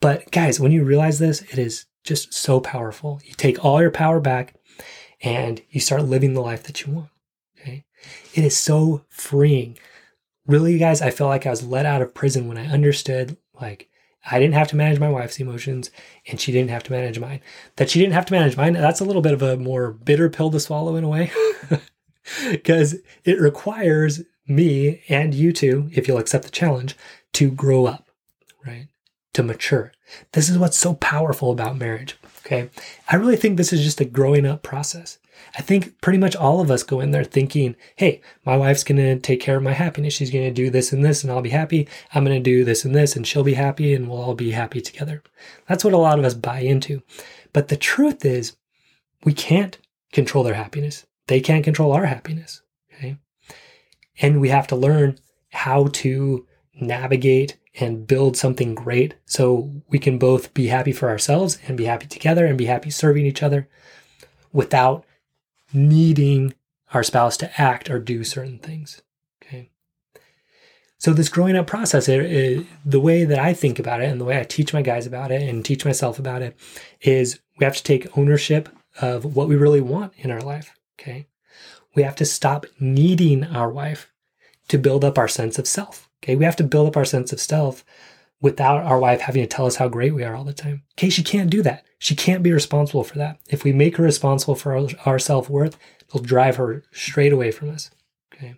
But 0.00 0.30
guys, 0.30 0.58
when 0.58 0.72
you 0.72 0.84
realize 0.84 1.18
this, 1.18 1.42
it 1.42 1.58
is 1.58 1.86
just 2.02 2.34
so 2.34 2.60
powerful. 2.60 3.20
You 3.24 3.34
take 3.34 3.64
all 3.64 3.80
your 3.80 3.90
power 3.90 4.20
back 4.20 4.54
and 5.22 5.62
you 5.70 5.80
start 5.80 6.04
living 6.04 6.34
the 6.34 6.42
life 6.42 6.64
that 6.64 6.84
you 6.84 6.92
want. 6.92 7.08
It 8.34 8.44
is 8.44 8.56
so 8.56 9.04
freeing. 9.08 9.78
Really, 10.46 10.78
guys, 10.78 11.02
I 11.02 11.10
felt 11.10 11.30
like 11.30 11.46
I 11.46 11.50
was 11.50 11.64
let 11.64 11.86
out 11.86 12.02
of 12.02 12.14
prison 12.14 12.48
when 12.48 12.58
I 12.58 12.66
understood 12.66 13.36
like 13.60 13.88
I 14.30 14.38
didn't 14.38 14.54
have 14.54 14.68
to 14.68 14.76
manage 14.76 14.98
my 14.98 15.08
wife's 15.08 15.40
emotions 15.40 15.90
and 16.26 16.40
she 16.40 16.52
didn't 16.52 16.70
have 16.70 16.82
to 16.84 16.92
manage 16.92 17.18
mine. 17.18 17.40
That 17.76 17.90
she 17.90 17.98
didn't 17.98 18.14
have 18.14 18.26
to 18.26 18.32
manage 18.32 18.56
mine, 18.56 18.74
that's 18.74 19.00
a 19.00 19.04
little 19.04 19.22
bit 19.22 19.32
of 19.32 19.42
a 19.42 19.56
more 19.56 19.92
bitter 19.92 20.28
pill 20.28 20.50
to 20.50 20.60
swallow 20.60 20.96
in 20.96 21.04
a 21.04 21.08
way. 21.08 21.30
Because 22.50 22.96
it 23.24 23.40
requires 23.40 24.20
me 24.48 25.00
and 25.08 25.32
you 25.32 25.52
too, 25.52 25.88
if 25.92 26.08
you'll 26.08 26.18
accept 26.18 26.44
the 26.44 26.50
challenge, 26.50 26.96
to 27.34 27.52
grow 27.52 27.86
up, 27.86 28.10
right? 28.66 28.88
to 29.36 29.42
mature. 29.42 29.92
This 30.32 30.48
is 30.48 30.56
what's 30.56 30.78
so 30.78 30.94
powerful 30.94 31.50
about 31.50 31.76
marriage. 31.76 32.16
Okay. 32.40 32.70
I 33.10 33.16
really 33.16 33.36
think 33.36 33.56
this 33.56 33.70
is 33.70 33.84
just 33.84 34.00
a 34.00 34.06
growing 34.06 34.46
up 34.46 34.62
process. 34.62 35.18
I 35.56 35.62
think 35.62 36.00
pretty 36.00 36.18
much 36.18 36.36
all 36.36 36.60
of 36.60 36.70
us 36.70 36.82
go 36.82 37.00
in 37.00 37.10
there 37.10 37.24
thinking, 37.24 37.76
hey, 37.96 38.20
my 38.44 38.56
wife's 38.56 38.84
going 38.84 38.98
to 38.98 39.18
take 39.18 39.40
care 39.40 39.56
of 39.56 39.62
my 39.62 39.72
happiness. 39.72 40.14
She's 40.14 40.30
going 40.30 40.44
to 40.44 40.50
do 40.50 40.70
this 40.70 40.92
and 40.92 41.04
this, 41.04 41.22
and 41.22 41.32
I'll 41.32 41.42
be 41.42 41.50
happy. 41.50 41.88
I'm 42.14 42.24
going 42.24 42.36
to 42.36 42.42
do 42.42 42.64
this 42.64 42.84
and 42.84 42.94
this, 42.94 43.16
and 43.16 43.26
she'll 43.26 43.44
be 43.44 43.54
happy, 43.54 43.94
and 43.94 44.08
we'll 44.08 44.22
all 44.22 44.34
be 44.34 44.50
happy 44.50 44.80
together. 44.80 45.22
That's 45.68 45.84
what 45.84 45.94
a 45.94 45.98
lot 45.98 46.18
of 46.18 46.24
us 46.24 46.34
buy 46.34 46.60
into. 46.60 47.02
But 47.52 47.68
the 47.68 47.76
truth 47.76 48.24
is, 48.24 48.56
we 49.24 49.32
can't 49.32 49.78
control 50.12 50.44
their 50.44 50.54
happiness. 50.54 51.06
They 51.26 51.40
can't 51.40 51.64
control 51.64 51.92
our 51.92 52.06
happiness. 52.06 52.62
Okay. 52.94 53.16
And 54.20 54.40
we 54.40 54.48
have 54.50 54.66
to 54.68 54.76
learn 54.76 55.18
how 55.50 55.88
to 55.88 56.46
navigate 56.80 57.56
and 57.78 58.06
build 58.06 58.36
something 58.36 58.74
great 58.74 59.14
so 59.26 59.70
we 59.88 59.98
can 59.98 60.18
both 60.18 60.54
be 60.54 60.68
happy 60.68 60.92
for 60.92 61.08
ourselves 61.08 61.58
and 61.66 61.76
be 61.76 61.84
happy 61.84 62.06
together 62.06 62.46
and 62.46 62.56
be 62.56 62.66
happy 62.66 62.90
serving 62.90 63.26
each 63.26 63.42
other 63.42 63.68
without 64.52 65.04
needing 65.72 66.54
our 66.92 67.02
spouse 67.02 67.36
to 67.38 67.60
act 67.60 67.90
or 67.90 67.98
do 67.98 68.24
certain 68.24 68.58
things. 68.58 69.02
Okay. 69.42 69.70
So 70.98 71.12
this 71.12 71.28
growing 71.28 71.56
up 71.56 71.66
process, 71.66 72.08
it, 72.08 72.20
it, 72.20 72.66
the 72.84 73.00
way 73.00 73.24
that 73.24 73.38
I 73.38 73.52
think 73.52 73.78
about 73.78 74.00
it 74.00 74.08
and 74.10 74.20
the 74.20 74.24
way 74.24 74.38
I 74.38 74.44
teach 74.44 74.72
my 74.72 74.82
guys 74.82 75.06
about 75.06 75.30
it 75.30 75.42
and 75.42 75.64
teach 75.64 75.84
myself 75.84 76.18
about 76.18 76.42
it 76.42 76.56
is 77.00 77.40
we 77.58 77.64
have 77.64 77.76
to 77.76 77.82
take 77.82 78.16
ownership 78.16 78.68
of 79.00 79.36
what 79.36 79.48
we 79.48 79.56
really 79.56 79.80
want 79.80 80.12
in 80.16 80.30
our 80.30 80.40
life. 80.40 80.74
Okay. 80.98 81.26
We 81.94 82.02
have 82.02 82.16
to 82.16 82.24
stop 82.24 82.66
needing 82.78 83.44
our 83.44 83.70
wife 83.70 84.12
to 84.68 84.78
build 84.78 85.04
up 85.04 85.18
our 85.18 85.28
sense 85.28 85.58
of 85.58 85.66
self. 85.66 86.08
Okay. 86.22 86.36
We 86.36 86.44
have 86.44 86.56
to 86.56 86.64
build 86.64 86.88
up 86.88 86.96
our 86.96 87.04
sense 87.04 87.32
of 87.32 87.40
self 87.40 87.84
without 88.46 88.84
our 88.84 89.00
wife 89.00 89.22
having 89.22 89.42
to 89.42 89.48
tell 89.48 89.66
us 89.66 89.74
how 89.74 89.88
great 89.88 90.14
we 90.14 90.22
are 90.22 90.36
all 90.36 90.44
the 90.44 90.52
time. 90.52 90.84
Okay. 90.96 91.10
She 91.10 91.24
can't 91.24 91.50
do 91.50 91.62
that. 91.62 91.84
She 91.98 92.14
can't 92.14 92.44
be 92.44 92.52
responsible 92.52 93.02
for 93.02 93.18
that. 93.18 93.40
If 93.50 93.64
we 93.64 93.72
make 93.72 93.96
her 93.96 94.04
responsible 94.04 94.54
for 94.54 94.76
our, 94.76 94.86
our 95.04 95.18
self 95.18 95.50
worth, 95.50 95.76
it'll 96.08 96.20
drive 96.20 96.54
her 96.54 96.84
straight 96.92 97.32
away 97.32 97.50
from 97.50 97.70
us. 97.70 97.90
Okay. 98.32 98.54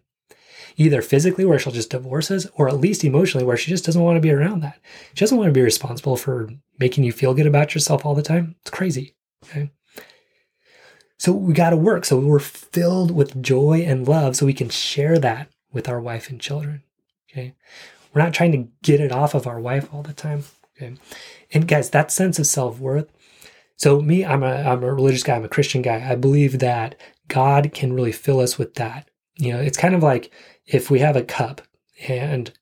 Either 0.77 1.01
physically, 1.01 1.47
where 1.47 1.59
she'll 1.59 1.73
just 1.73 1.89
divorce 1.89 2.31
us, 2.31 2.47
or 2.55 2.69
at 2.69 2.77
least 2.77 3.03
emotionally, 3.03 3.47
where 3.47 3.57
she 3.57 3.71
just 3.71 3.87
doesn't 3.87 4.03
want 4.03 4.19
to 4.19 4.21
be 4.21 4.31
around 4.31 4.61
that. 4.61 4.79
She 5.15 5.21
doesn't 5.21 5.39
want 5.39 5.49
to 5.49 5.55
be 5.55 5.63
responsible 5.63 6.19
for 6.19 6.51
making 6.79 7.05
you 7.05 7.13
feel 7.13 7.33
good 7.33 7.47
about 7.47 7.75
yourself 7.75 8.05
all 8.05 8.15
the 8.15 8.21
time. 8.21 8.57
It's 8.61 8.71
crazy. 8.71 9.15
Okay. 9.45 9.71
So 11.19 11.33
we 11.33 11.55
got 11.55 11.71
to 11.71 11.79
work. 11.79 12.05
So 12.05 12.19
we're 12.19 12.39
filled 12.41 13.11
with 13.11 13.43
joy 13.43 13.85
and 13.87 14.07
love 14.07 14.37
so 14.37 14.45
we 14.45 14.53
can 14.53 14.69
share 14.69 15.19
that 15.19 15.49
with 15.73 15.89
our 15.89 15.99
wife 15.99 16.29
and 16.29 16.39
children. 16.39 16.83
Okay. 17.33 17.55
We're 18.13 18.23
not 18.23 18.35
trying 18.35 18.53
to 18.53 18.69
get 18.83 19.01
it 19.01 19.13
off 19.13 19.35
of 19.35 19.47
our 19.47 19.61
wife 19.61 19.93
all 19.93 20.03
the 20.03 20.13
time. 20.13 20.45
Okay. 20.77 20.95
And 21.53 21.69
guys, 21.69 21.91
that 21.91 22.11
sense 22.13 22.39
of 22.39 22.47
self 22.47 22.79
worth. 22.79 23.11
So 23.77 24.01
me, 24.01 24.25
I'm 24.25 24.43
a, 24.43 24.55
I'm 24.55 24.83
a 24.83 24.93
religious 24.93 25.23
guy. 25.23 25.37
I'm 25.37 25.45
a 25.45 25.49
Christian 25.49 25.83
guy. 25.83 26.07
I 26.09 26.17
believe 26.17 26.59
that 26.59 26.97
God 27.29 27.73
can 27.73 27.93
really 27.93 28.13
fill 28.13 28.41
us 28.41 28.59
with 28.59 28.75
that. 28.75 29.09
You 29.37 29.53
know, 29.53 29.61
it's 29.61 29.79
kind 29.79 29.95
of 29.95 30.03
like 30.03 30.33
if 30.67 30.91
we 30.91 30.99
have 30.99 31.17
a 31.17 31.23
cup 31.23 31.63
and, 32.09 32.53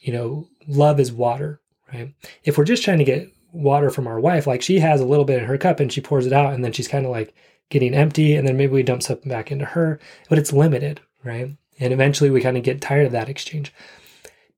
you 0.00 0.12
know, 0.12 0.48
love 0.66 0.98
is 0.98 1.12
water, 1.12 1.60
right? 1.92 2.14
If 2.44 2.56
we're 2.56 2.64
just 2.64 2.82
trying 2.82 2.98
to 2.98 3.04
get 3.04 3.30
water 3.52 3.90
from 3.90 4.06
our 4.06 4.18
wife, 4.18 4.46
like 4.46 4.62
she 4.62 4.78
has 4.80 5.00
a 5.00 5.04
little 5.04 5.26
bit 5.26 5.40
in 5.40 5.44
her 5.44 5.58
cup 5.58 5.78
and 5.78 5.92
she 5.92 6.00
pours 6.00 6.26
it 6.26 6.32
out 6.32 6.54
and 6.54 6.64
then 6.64 6.72
she's 6.72 6.88
kind 6.88 7.04
of 7.04 7.10
like 7.10 7.34
getting 7.68 7.94
empty 7.94 8.34
and 8.34 8.48
then 8.48 8.56
maybe 8.56 8.72
we 8.72 8.82
dump 8.82 9.02
something 9.02 9.28
back 9.28 9.52
into 9.52 9.64
her, 9.64 10.00
but 10.28 10.38
it's 10.38 10.52
limited, 10.52 11.00
right? 11.22 11.56
And 11.78 11.92
eventually 11.92 12.30
we 12.30 12.40
kind 12.40 12.56
of 12.56 12.62
get 12.62 12.80
tired 12.80 13.06
of 13.06 13.12
that 13.12 13.28
exchange. 13.28 13.72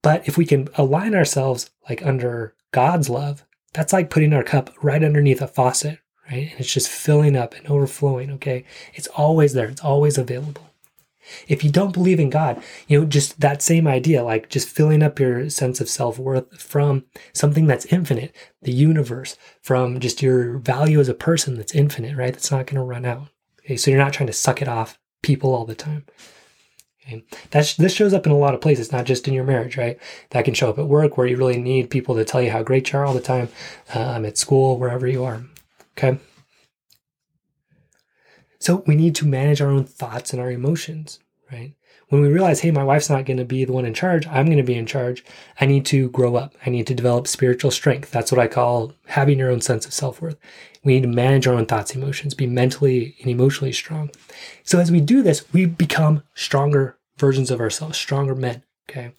But 0.05 0.27
if 0.27 0.37
we 0.37 0.45
can 0.45 0.69
align 0.75 1.15
ourselves 1.15 1.71
like 1.89 2.05
under 2.05 2.53
God's 2.71 3.09
love, 3.09 3.43
that's 3.73 3.91
like 3.91 4.11
putting 4.11 4.33
our 4.33 4.43
cup 4.43 4.69
right 4.83 5.03
underneath 5.03 5.41
a 5.41 5.47
faucet, 5.47 5.97
right? 6.29 6.51
And 6.51 6.59
it's 6.59 6.71
just 6.71 6.89
filling 6.89 7.35
up 7.35 7.55
and 7.55 7.65
overflowing, 7.65 8.29
okay? 8.33 8.65
It's 8.93 9.07
always 9.07 9.53
there, 9.53 9.67
it's 9.67 9.83
always 9.83 10.19
available. 10.19 10.69
If 11.47 11.63
you 11.63 11.71
don't 11.71 11.91
believe 11.91 12.19
in 12.19 12.29
God, 12.29 12.61
you 12.87 12.99
know, 12.99 13.07
just 13.07 13.39
that 13.39 13.63
same 13.63 13.87
idea, 13.87 14.23
like 14.23 14.47
just 14.47 14.69
filling 14.69 15.01
up 15.01 15.19
your 15.19 15.49
sense 15.49 15.81
of 15.81 15.89
self 15.89 16.19
worth 16.19 16.61
from 16.61 17.05
something 17.33 17.65
that's 17.65 17.85
infinite, 17.85 18.35
the 18.61 18.71
universe, 18.71 19.35
from 19.63 19.99
just 19.99 20.21
your 20.21 20.59
value 20.59 20.99
as 20.99 21.09
a 21.09 21.15
person 21.15 21.55
that's 21.55 21.73
infinite, 21.73 22.15
right? 22.15 22.31
That's 22.31 22.51
not 22.51 22.67
going 22.67 22.75
to 22.75 22.83
run 22.83 23.05
out. 23.05 23.29
Okay. 23.61 23.75
So 23.75 23.89
you're 23.89 23.99
not 23.99 24.13
trying 24.13 24.27
to 24.27 24.33
suck 24.33 24.61
it 24.61 24.67
off 24.67 24.99
people 25.23 25.55
all 25.55 25.65
the 25.65 25.73
time. 25.73 26.05
Okay. 27.07 27.23
That's, 27.51 27.75
this 27.75 27.93
shows 27.93 28.13
up 28.13 28.25
in 28.25 28.31
a 28.31 28.37
lot 28.37 28.55
of 28.55 28.61
places, 28.61 28.91
not 28.91 29.05
just 29.05 29.27
in 29.27 29.33
your 29.33 29.43
marriage, 29.43 29.77
right? 29.77 29.99
That 30.31 30.45
can 30.45 30.55
show 30.55 30.69
up 30.69 30.79
at 30.79 30.87
work 30.87 31.17
where 31.17 31.27
you 31.27 31.37
really 31.37 31.61
need 31.61 31.89
people 31.89 32.15
to 32.15 32.25
tell 32.25 32.41
you 32.41 32.49
how 32.49 32.63
great 32.63 32.91
you 32.91 32.99
are 32.99 33.05
all 33.05 33.13
the 33.13 33.21
time, 33.21 33.49
um, 33.93 34.25
at 34.25 34.37
school, 34.37 34.79
wherever 34.79 35.07
you 35.07 35.23
are. 35.23 35.43
Okay. 35.97 36.17
So 38.59 38.83
we 38.87 38.95
need 38.95 39.13
to 39.15 39.27
manage 39.27 39.61
our 39.61 39.69
own 39.69 39.85
thoughts 39.85 40.33
and 40.33 40.41
our 40.41 40.49
emotions, 40.49 41.19
right? 41.51 41.75
When 42.09 42.21
we 42.21 42.27
realize, 42.27 42.59
hey, 42.59 42.71
my 42.71 42.83
wife's 42.83 43.09
not 43.09 43.25
going 43.25 43.37
to 43.37 43.45
be 43.45 43.65
the 43.65 43.73
one 43.73 43.85
in 43.85 43.93
charge, 43.93 44.27
I'm 44.27 44.45
going 44.45 44.57
to 44.57 44.63
be 44.63 44.75
in 44.75 44.85
charge. 44.85 45.23
I 45.59 45.65
need 45.65 45.85
to 45.87 46.09
grow 46.09 46.35
up. 46.35 46.55
I 46.65 46.69
need 46.69 46.85
to 46.87 46.93
develop 46.93 47.27
spiritual 47.27 47.71
strength. 47.71 48.11
That's 48.11 48.31
what 48.31 48.39
I 48.39 48.47
call 48.47 48.93
having 49.07 49.39
your 49.39 49.49
own 49.49 49.61
sense 49.61 49.85
of 49.85 49.93
self 49.93 50.21
worth. 50.21 50.37
We 50.83 50.93
need 50.93 51.01
to 51.01 51.07
manage 51.07 51.47
our 51.47 51.55
own 51.55 51.65
thoughts, 51.65 51.95
emotions, 51.95 52.35
be 52.35 52.45
mentally 52.45 53.15
and 53.21 53.29
emotionally 53.29 53.71
strong. 53.71 54.11
So 54.63 54.79
as 54.79 54.91
we 54.91 55.01
do 55.01 55.23
this, 55.23 55.51
we 55.51 55.65
become 55.65 56.21
stronger 56.35 56.97
versions 57.17 57.51
of 57.51 57.59
ourselves, 57.59 57.97
stronger 57.97 58.35
men. 58.35 58.63
Okay. 58.89 59.11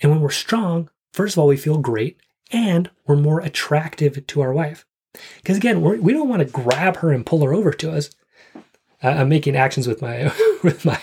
And 0.00 0.12
when 0.12 0.20
we're 0.20 0.30
strong, 0.30 0.90
first 1.12 1.34
of 1.34 1.38
all, 1.38 1.46
we 1.46 1.56
feel 1.56 1.78
great 1.78 2.18
and 2.52 2.90
we're 3.06 3.16
more 3.16 3.40
attractive 3.40 4.26
to 4.26 4.40
our 4.40 4.52
wife. 4.52 4.86
Because 5.36 5.56
again, 5.56 5.80
we're, 5.80 5.96
we 5.96 6.12
do 6.12 6.20
not 6.20 6.28
want 6.28 6.40
to 6.40 6.52
grab 6.52 6.98
her 6.98 7.10
and 7.10 7.26
pull 7.26 7.42
her 7.44 7.54
over 7.54 7.72
to 7.72 7.92
us. 7.92 8.10
I'm 9.02 9.28
making 9.28 9.56
actions 9.56 9.86
with 9.86 10.02
my 10.02 10.32
with 10.62 10.84
my 10.84 11.00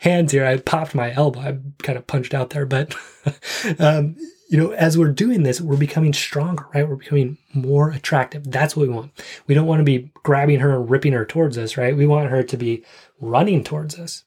hands 0.00 0.32
here. 0.32 0.44
I 0.44 0.58
popped 0.58 0.94
my 0.94 1.12
elbow. 1.12 1.40
I 1.40 1.58
kind 1.82 1.98
of 1.98 2.06
punched 2.06 2.34
out 2.34 2.50
there, 2.50 2.66
but 2.66 2.94
um, 3.78 4.16
you 4.48 4.58
know, 4.58 4.72
as 4.72 4.98
we're 4.98 5.10
doing 5.10 5.42
this, 5.42 5.60
we're 5.60 5.76
becoming 5.76 6.12
stronger, 6.12 6.66
right? 6.74 6.86
We're 6.86 6.96
becoming 6.96 7.38
more 7.54 7.90
attractive. 7.90 8.50
That's 8.50 8.76
what 8.76 8.86
we 8.86 8.94
want. 8.94 9.12
We 9.46 9.54
don't 9.54 9.66
want 9.66 9.80
to 9.80 9.84
be 9.84 10.10
grabbing 10.22 10.60
her 10.60 10.76
and 10.76 10.90
ripping 10.90 11.14
her 11.14 11.24
towards 11.24 11.56
us, 11.56 11.76
right? 11.76 11.96
We 11.96 12.06
want 12.06 12.30
her 12.30 12.42
to 12.42 12.56
be 12.56 12.84
running 13.20 13.64
towards 13.64 13.98
us. 13.98 14.24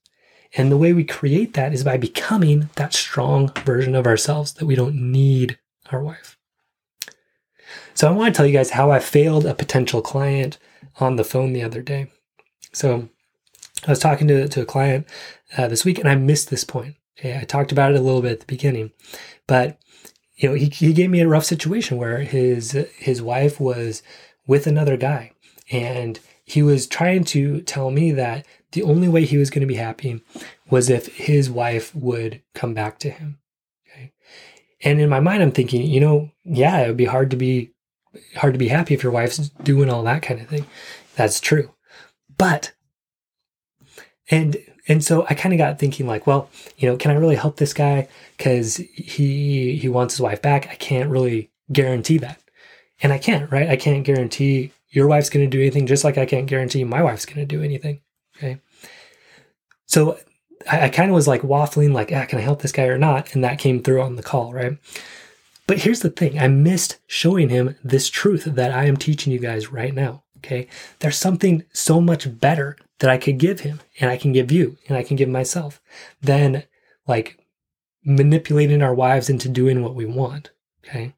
And 0.57 0.71
the 0.71 0.77
way 0.77 0.93
we 0.93 1.03
create 1.03 1.53
that 1.53 1.73
is 1.73 1.83
by 1.83 1.97
becoming 1.97 2.69
that 2.75 2.93
strong 2.93 3.51
version 3.65 3.93
of 3.95 4.07
ourselves 4.07 4.53
that 4.53 4.65
we 4.65 4.75
don't 4.75 4.95
need 4.95 5.59
our 5.91 6.01
wife. 6.01 6.37
So 7.93 8.07
I 8.07 8.11
want 8.11 8.33
to 8.33 8.37
tell 8.37 8.45
you 8.45 8.53
guys 8.53 8.71
how 8.71 8.91
I 8.91 8.99
failed 8.99 9.45
a 9.45 9.53
potential 9.53 10.01
client 10.01 10.57
on 10.99 11.17
the 11.17 11.23
phone 11.23 11.53
the 11.53 11.63
other 11.63 11.81
day. 11.81 12.11
So 12.71 13.09
I 13.85 13.91
was 13.91 13.99
talking 13.99 14.27
to, 14.27 14.47
to 14.47 14.61
a 14.61 14.65
client 14.65 15.07
uh, 15.57 15.67
this 15.67 15.85
week 15.85 15.99
and 15.99 16.07
I 16.07 16.15
missed 16.15 16.49
this 16.49 16.63
point. 16.63 16.95
Okay. 17.19 17.37
I 17.37 17.43
talked 17.43 17.71
about 17.71 17.91
it 17.91 17.99
a 17.99 18.01
little 18.01 18.21
bit 18.21 18.33
at 18.33 18.39
the 18.41 18.45
beginning, 18.45 18.91
but 19.47 19.77
you 20.35 20.49
know, 20.49 20.55
he, 20.55 20.65
he 20.65 20.93
gave 20.93 21.09
me 21.09 21.21
a 21.21 21.27
rough 21.27 21.45
situation 21.45 21.97
where 21.97 22.19
his, 22.19 22.71
his 22.97 23.21
wife 23.21 23.59
was 23.59 24.03
with 24.47 24.67
another 24.67 24.97
guy 24.97 25.31
and 25.71 26.19
he 26.43 26.61
was 26.61 26.87
trying 26.87 27.23
to 27.23 27.61
tell 27.61 27.89
me 27.89 28.11
that 28.11 28.45
the 28.75 28.83
only 28.83 29.07
way 29.07 29.25
he 29.25 29.37
was 29.37 29.49
going 29.49 29.61
to 29.61 29.67
be 29.67 29.75
happy 29.75 30.21
was 30.69 30.89
if 30.89 31.07
his 31.15 31.49
wife 31.49 31.95
would 31.95 32.41
come 32.53 32.73
back 32.73 32.99
to 32.99 33.09
him. 33.09 33.39
Okay. 33.87 34.11
And 34.83 34.99
in 34.99 35.09
my 35.09 35.21
mind, 35.21 35.41
I'm 35.41 35.51
thinking, 35.51 35.81
you 35.81 36.01
know, 36.01 36.29
yeah, 36.43 36.81
it 36.81 36.87
would 36.87 36.97
be 36.97 37.05
hard 37.05 37.31
to 37.31 37.37
be 37.37 37.71
hard 38.35 38.53
to 38.53 38.59
be 38.59 38.67
happy 38.67 38.93
if 38.93 39.01
your 39.01 39.11
wife's 39.11 39.49
doing 39.63 39.89
all 39.89 40.03
that 40.03 40.21
kind 40.21 40.41
of 40.41 40.47
thing. 40.47 40.65
That's 41.15 41.39
true. 41.39 41.73
But 42.37 42.73
and 44.29 44.57
and 44.87 45.03
so 45.03 45.25
I 45.29 45.33
kind 45.33 45.53
of 45.53 45.57
got 45.57 45.79
thinking 45.79 46.05
like, 46.05 46.27
well, 46.27 46.49
you 46.77 46.89
know, 46.89 46.97
can 46.97 47.11
I 47.11 47.15
really 47.15 47.35
help 47.35 47.57
this 47.57 47.73
guy 47.73 48.07
cuz 48.37 48.75
he 48.75 49.77
he 49.77 49.87
wants 49.87 50.15
his 50.15 50.21
wife 50.21 50.41
back? 50.41 50.67
I 50.69 50.75
can't 50.75 51.09
really 51.09 51.49
guarantee 51.71 52.17
that. 52.19 52.41
And 53.01 53.13
I 53.13 53.17
can't, 53.17 53.49
right? 53.51 53.69
I 53.69 53.77
can't 53.77 54.05
guarantee 54.05 54.71
your 54.89 55.07
wife's 55.07 55.29
going 55.29 55.49
to 55.49 55.57
do 55.57 55.61
anything 55.61 55.87
just 55.87 56.03
like 56.03 56.17
I 56.17 56.25
can't 56.25 56.47
guarantee 56.47 56.83
my 56.83 57.01
wife's 57.03 57.25
going 57.25 57.45
to 57.45 57.45
do 57.45 57.61
anything. 57.63 58.01
Okay? 58.37 58.59
So 59.85 60.17
I, 60.69 60.85
I 60.85 60.89
kind 60.89 61.09
of 61.09 61.15
was 61.15 61.27
like 61.27 61.41
waffling 61.41 61.93
like, 61.93 62.11
ah, 62.13 62.25
can 62.25 62.39
I 62.39 62.43
help 62.43 62.61
this 62.61 62.71
guy 62.71 62.85
or 62.85 62.97
not? 62.97 63.33
And 63.33 63.43
that 63.43 63.59
came 63.59 63.81
through 63.81 64.01
on 64.01 64.15
the 64.15 64.23
call, 64.23 64.53
right? 64.53 64.77
But 65.67 65.79
here's 65.79 66.01
the 66.01 66.09
thing 66.09 66.39
I 66.39 66.47
missed 66.47 66.97
showing 67.07 67.49
him 67.49 67.75
this 67.83 68.09
truth 68.09 68.45
that 68.45 68.71
I 68.71 68.85
am 68.85 68.97
teaching 68.97 69.33
you 69.33 69.39
guys 69.39 69.71
right 69.71 69.93
now. 69.93 70.23
Okay. 70.37 70.67
There's 70.99 71.17
something 71.17 71.63
so 71.73 71.99
much 71.99 72.39
better 72.39 72.77
that 72.99 73.09
I 73.09 73.17
could 73.17 73.39
give 73.39 73.61
him 73.61 73.79
and 73.99 74.11
I 74.11 74.17
can 74.17 74.31
give 74.31 74.51
you 74.51 74.77
and 74.87 74.95
I 74.95 75.03
can 75.03 75.15
give 75.15 75.29
myself 75.29 75.81
than 76.21 76.63
like 77.07 77.39
manipulating 78.03 78.83
our 78.83 78.93
wives 78.93 79.29
into 79.29 79.49
doing 79.49 79.81
what 79.81 79.95
we 79.95 80.05
want. 80.05 80.51
Okay. 80.85 81.15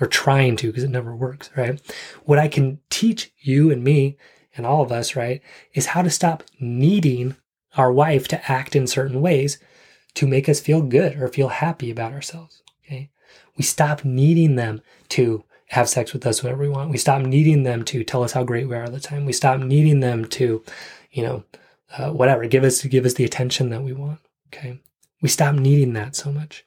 Or 0.00 0.06
trying 0.06 0.56
to 0.56 0.68
because 0.68 0.84
it 0.84 0.90
never 0.90 1.14
works. 1.14 1.50
Right. 1.54 1.80
What 2.24 2.38
I 2.38 2.48
can 2.48 2.80
teach 2.88 3.30
you 3.40 3.70
and 3.70 3.84
me 3.84 4.16
and 4.56 4.64
all 4.64 4.82
of 4.82 4.90
us, 4.90 5.14
right, 5.14 5.42
is 5.74 5.86
how 5.86 6.00
to 6.00 6.08
stop 6.08 6.42
needing 6.58 7.36
our 7.76 7.92
wife 7.92 8.28
to 8.28 8.50
act 8.50 8.74
in 8.74 8.86
certain 8.86 9.20
ways 9.20 9.58
to 10.14 10.26
make 10.26 10.48
us 10.48 10.60
feel 10.60 10.82
good 10.82 11.16
or 11.16 11.28
feel 11.28 11.48
happy 11.48 11.90
about 11.90 12.12
ourselves. 12.12 12.62
Okay. 12.84 13.10
We 13.56 13.64
stop 13.64 14.04
needing 14.04 14.56
them 14.56 14.80
to 15.10 15.44
have 15.68 15.88
sex 15.88 16.12
with 16.12 16.26
us 16.26 16.42
whenever 16.42 16.62
we 16.62 16.68
want. 16.68 16.90
We 16.90 16.98
stop 16.98 17.22
needing 17.22 17.64
them 17.64 17.84
to 17.86 18.04
tell 18.04 18.22
us 18.22 18.32
how 18.32 18.44
great 18.44 18.68
we 18.68 18.74
are 18.76 18.84
all 18.84 18.90
the 18.90 19.00
time. 19.00 19.26
We 19.26 19.32
stop 19.32 19.60
needing 19.60 20.00
them 20.00 20.24
to, 20.26 20.64
you 21.10 21.22
know, 21.22 21.44
uh, 21.96 22.10
whatever, 22.10 22.46
give 22.46 22.64
us 22.64 22.82
give 22.82 23.04
us 23.04 23.14
the 23.14 23.24
attention 23.24 23.70
that 23.70 23.82
we 23.82 23.92
want. 23.92 24.20
Okay. 24.48 24.80
We 25.20 25.28
stop 25.28 25.54
needing 25.54 25.92
that 25.94 26.14
so 26.16 26.30
much. 26.32 26.64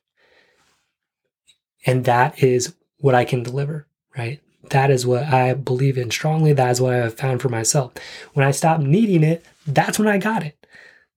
And 1.85 2.05
that 2.05 2.43
is 2.43 2.75
what 2.97 3.15
I 3.15 3.25
can 3.25 3.43
deliver, 3.43 3.87
right? 4.17 4.41
That 4.69 4.91
is 4.91 5.05
what 5.05 5.23
I 5.23 5.53
believe 5.53 5.97
in 5.97 6.11
strongly. 6.11 6.53
That 6.53 6.71
is 6.71 6.81
what 6.81 6.93
I 6.93 6.97
have 6.97 7.13
found 7.15 7.41
for 7.41 7.49
myself. 7.49 7.93
When 8.33 8.45
I 8.45 8.51
stop 8.51 8.81
needing 8.81 9.23
it, 9.23 9.45
that's 9.65 9.97
when 9.97 10.07
I 10.07 10.17
got 10.17 10.43
it. 10.43 10.58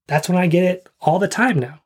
That's 0.07 0.27
when 0.27 0.37
I 0.37 0.47
get 0.47 0.63
it 0.63 0.89
all 1.01 1.19
the 1.19 1.27
time 1.27 1.59
now. 1.59 1.81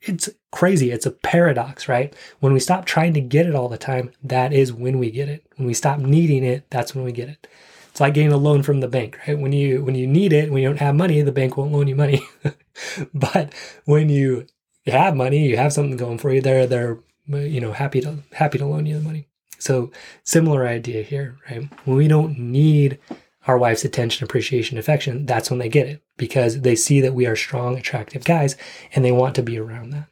It's 0.00 0.28
crazy. 0.52 0.90
It's 0.90 1.06
a 1.06 1.10
paradox, 1.10 1.88
right? 1.88 2.14
When 2.40 2.52
we 2.52 2.60
stop 2.60 2.84
trying 2.84 3.14
to 3.14 3.20
get 3.20 3.46
it 3.46 3.54
all 3.54 3.68
the 3.68 3.78
time, 3.78 4.12
that 4.22 4.52
is 4.52 4.72
when 4.72 4.98
we 4.98 5.10
get 5.10 5.28
it. 5.28 5.46
When 5.56 5.66
we 5.66 5.74
stop 5.74 5.98
needing 5.98 6.44
it, 6.44 6.66
that's 6.70 6.94
when 6.94 7.04
we 7.04 7.12
get 7.12 7.28
it. 7.28 7.48
It's 7.90 8.00
like 8.00 8.14
getting 8.14 8.32
a 8.32 8.36
loan 8.36 8.62
from 8.62 8.80
the 8.80 8.88
bank, 8.88 9.18
right? 9.26 9.38
When 9.38 9.52
you 9.52 9.82
when 9.82 9.94
you 9.94 10.06
need 10.06 10.32
it, 10.32 10.52
when 10.52 10.62
you 10.62 10.68
don't 10.68 10.78
have 10.78 10.94
money, 10.94 11.22
the 11.22 11.32
bank 11.32 11.56
won't 11.56 11.72
loan 11.72 11.88
you 11.88 11.96
money. 11.96 12.22
but 13.14 13.54
when 13.84 14.08
you 14.10 14.46
have 14.86 15.16
money, 15.16 15.48
you 15.48 15.56
have 15.56 15.72
something 15.72 15.96
going 15.96 16.18
for 16.18 16.30
you, 16.30 16.42
they're 16.42 16.66
they're 16.66 16.98
you 17.26 17.60
know 17.60 17.72
happy 17.72 18.00
to 18.02 18.18
happy 18.32 18.58
to 18.58 18.66
loan 18.66 18.86
you 18.86 18.98
the 18.98 19.02
money. 19.02 19.28
So 19.58 19.90
similar 20.24 20.66
idea 20.66 21.02
here, 21.02 21.38
right? 21.50 21.68
When 21.84 21.96
we 21.96 22.06
don't 22.06 22.38
need 22.38 22.98
our 23.46 23.56
wife's 23.56 23.84
attention, 23.84 24.24
appreciation, 24.24 24.78
affection, 24.78 25.26
that's 25.26 25.50
when 25.50 25.58
they 25.58 25.68
get 25.68 25.86
it 25.86 26.02
because 26.16 26.60
they 26.62 26.74
see 26.74 27.00
that 27.00 27.14
we 27.14 27.26
are 27.26 27.36
strong, 27.36 27.76
attractive 27.76 28.24
guys 28.24 28.56
and 28.94 29.04
they 29.04 29.12
want 29.12 29.34
to 29.36 29.42
be 29.42 29.58
around 29.58 29.90
that. 29.90 30.08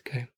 Okay. 0.00 0.28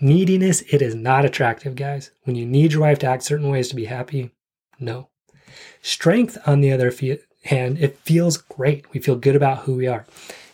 Neediness, 0.00 0.62
it 0.70 0.82
is 0.82 0.94
not 0.94 1.24
attractive, 1.24 1.74
guys. 1.76 2.10
When 2.24 2.36
you 2.36 2.44
need 2.44 2.72
your 2.72 2.82
wife 2.82 2.98
to 3.00 3.06
act 3.06 3.22
certain 3.22 3.48
ways 3.48 3.68
to 3.68 3.76
be 3.76 3.86
happy, 3.86 4.30
no. 4.78 5.08
Strength, 5.82 6.38
on 6.46 6.60
the 6.60 6.72
other 6.72 6.92
hand, 7.44 7.78
it 7.78 7.98
feels 7.98 8.36
great. 8.36 8.92
We 8.92 9.00
feel 9.00 9.16
good 9.16 9.36
about 9.36 9.58
who 9.58 9.74
we 9.74 9.86
are, 9.86 10.06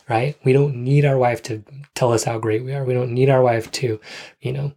right? 0.08 0.36
We 0.44 0.52
don't 0.52 0.76
need 0.76 1.04
our 1.04 1.16
wife 1.16 1.42
to 1.44 1.64
tell 1.94 2.12
us 2.12 2.24
how 2.24 2.38
great 2.38 2.64
we 2.64 2.74
are. 2.74 2.84
We 2.84 2.94
don't 2.94 3.12
need 3.12 3.30
our 3.30 3.42
wife 3.42 3.70
to, 3.72 4.00
you 4.40 4.52
know, 4.52 4.72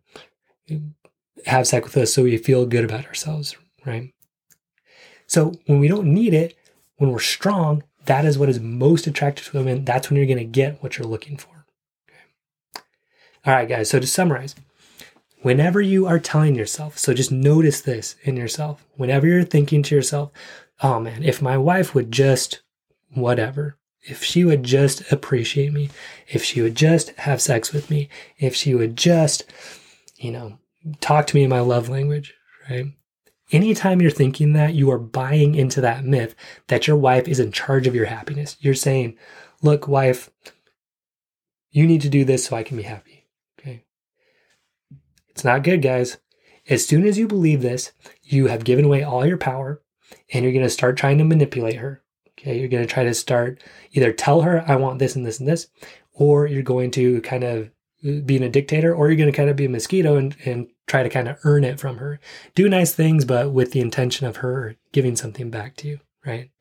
have 1.45 1.67
sex 1.67 1.85
with 1.85 1.97
us 1.97 2.13
so 2.13 2.23
we 2.23 2.37
feel 2.37 2.65
good 2.65 2.85
about 2.85 3.05
ourselves, 3.05 3.55
right? 3.85 4.12
So 5.33 5.53
when 5.65 5.79
we 5.79 5.87
don't 5.87 6.13
need 6.13 6.35
it, 6.35 6.55
when 6.97 7.09
we're 7.09 7.17
strong, 7.17 7.81
that 8.05 8.23
is 8.23 8.37
what 8.37 8.49
is 8.49 8.59
most 8.59 9.07
attractive 9.07 9.47
to 9.47 9.57
women. 9.57 9.83
That's 9.83 10.07
when 10.07 10.17
you're 10.17 10.27
going 10.27 10.37
to 10.37 10.43
get 10.43 10.83
what 10.83 10.95
you're 10.95 11.07
looking 11.07 11.37
for. 11.37 11.65
Okay. 12.07 12.83
All 13.43 13.55
right, 13.55 13.67
guys. 13.67 13.89
So 13.89 13.99
to 13.99 14.05
summarize, 14.05 14.53
whenever 15.41 15.81
you 15.81 16.05
are 16.05 16.19
telling 16.19 16.53
yourself, 16.53 16.99
so 16.99 17.15
just 17.15 17.31
notice 17.31 17.81
this 17.81 18.15
in 18.21 18.37
yourself, 18.37 18.85
whenever 18.93 19.25
you're 19.25 19.43
thinking 19.43 19.81
to 19.81 19.95
yourself, 19.95 20.31
oh 20.83 20.99
man, 20.99 21.23
if 21.23 21.41
my 21.41 21.57
wife 21.57 21.95
would 21.95 22.11
just 22.11 22.61
whatever, 23.15 23.79
if 24.03 24.23
she 24.23 24.45
would 24.45 24.61
just 24.61 25.11
appreciate 25.11 25.73
me, 25.73 25.89
if 26.27 26.43
she 26.43 26.61
would 26.61 26.75
just 26.75 27.09
have 27.17 27.41
sex 27.41 27.73
with 27.73 27.89
me, 27.89 28.07
if 28.37 28.55
she 28.55 28.75
would 28.75 28.95
just, 28.95 29.45
you 30.15 30.29
know, 30.29 30.59
talk 31.01 31.25
to 31.25 31.35
me 31.35 31.41
in 31.41 31.49
my 31.49 31.61
love 31.61 31.89
language, 31.89 32.35
right? 32.69 32.93
Anytime 33.53 34.01
you're 34.01 34.09
thinking 34.09 34.53
that, 34.53 34.73
you 34.73 34.89
are 34.89 34.97
buying 34.97 35.53
into 35.53 35.79
that 35.81 36.03
myth 36.03 36.35
that 36.67 36.87
your 36.87 36.97
wife 36.97 37.27
is 37.27 37.39
in 37.39 37.51
charge 37.51 37.85
of 37.85 37.93
your 37.93 38.07
happiness. 38.07 38.57
You're 38.59 38.73
saying, 38.73 39.15
look, 39.61 39.87
wife, 39.87 40.31
you 41.69 41.85
need 41.85 42.01
to 42.01 42.09
do 42.09 42.25
this 42.25 42.45
so 42.45 42.55
I 42.55 42.63
can 42.63 42.77
be 42.77 42.83
happy. 42.83 43.27
Okay. 43.59 43.85
It's 45.29 45.43
not 45.43 45.63
good, 45.63 45.83
guys. 45.83 46.17
As 46.67 46.85
soon 46.85 47.05
as 47.05 47.19
you 47.19 47.27
believe 47.27 47.61
this, 47.61 47.91
you 48.23 48.47
have 48.47 48.63
given 48.63 48.85
away 48.85 49.03
all 49.03 49.25
your 49.25 49.37
power 49.37 49.81
and 50.31 50.43
you're 50.43 50.53
going 50.53 50.65
to 50.65 50.69
start 50.69 50.97
trying 50.97 51.19
to 51.19 51.23
manipulate 51.23 51.75
her. 51.75 52.01
Okay. 52.39 52.59
You're 52.59 52.69
going 52.69 52.85
to 52.85 52.91
try 52.91 53.03
to 53.03 53.13
start 53.13 53.63
either 53.91 54.11
tell 54.11 54.41
her, 54.41 54.65
I 54.67 54.77
want 54.77 54.97
this 54.97 55.15
and 55.15 55.25
this 55.25 55.39
and 55.39 55.47
this, 55.47 55.67
or 56.11 56.47
you're 56.47 56.63
going 56.63 56.89
to 56.91 57.21
kind 57.21 57.43
of 57.43 57.69
being 58.25 58.43
a 58.43 58.49
dictator, 58.49 58.93
or 58.93 59.07
you're 59.07 59.17
going 59.17 59.31
to 59.31 59.37
kind 59.37 59.49
of 59.49 59.55
be 59.55 59.65
a 59.65 59.69
mosquito 59.69 60.17
and, 60.17 60.35
and 60.43 60.67
try 60.87 61.03
to 61.03 61.09
kind 61.09 61.27
of 61.27 61.37
earn 61.43 61.63
it 61.63 61.79
from 61.79 61.97
her. 61.97 62.19
Do 62.55 62.67
nice 62.69 62.93
things, 62.93 63.25
but 63.25 63.51
with 63.51 63.71
the 63.71 63.79
intention 63.79 64.27
of 64.27 64.37
her 64.37 64.75
giving 64.91 65.15
something 65.15 65.49
back 65.49 65.75
to 65.77 65.87
you, 65.87 65.99
right? 66.25 66.51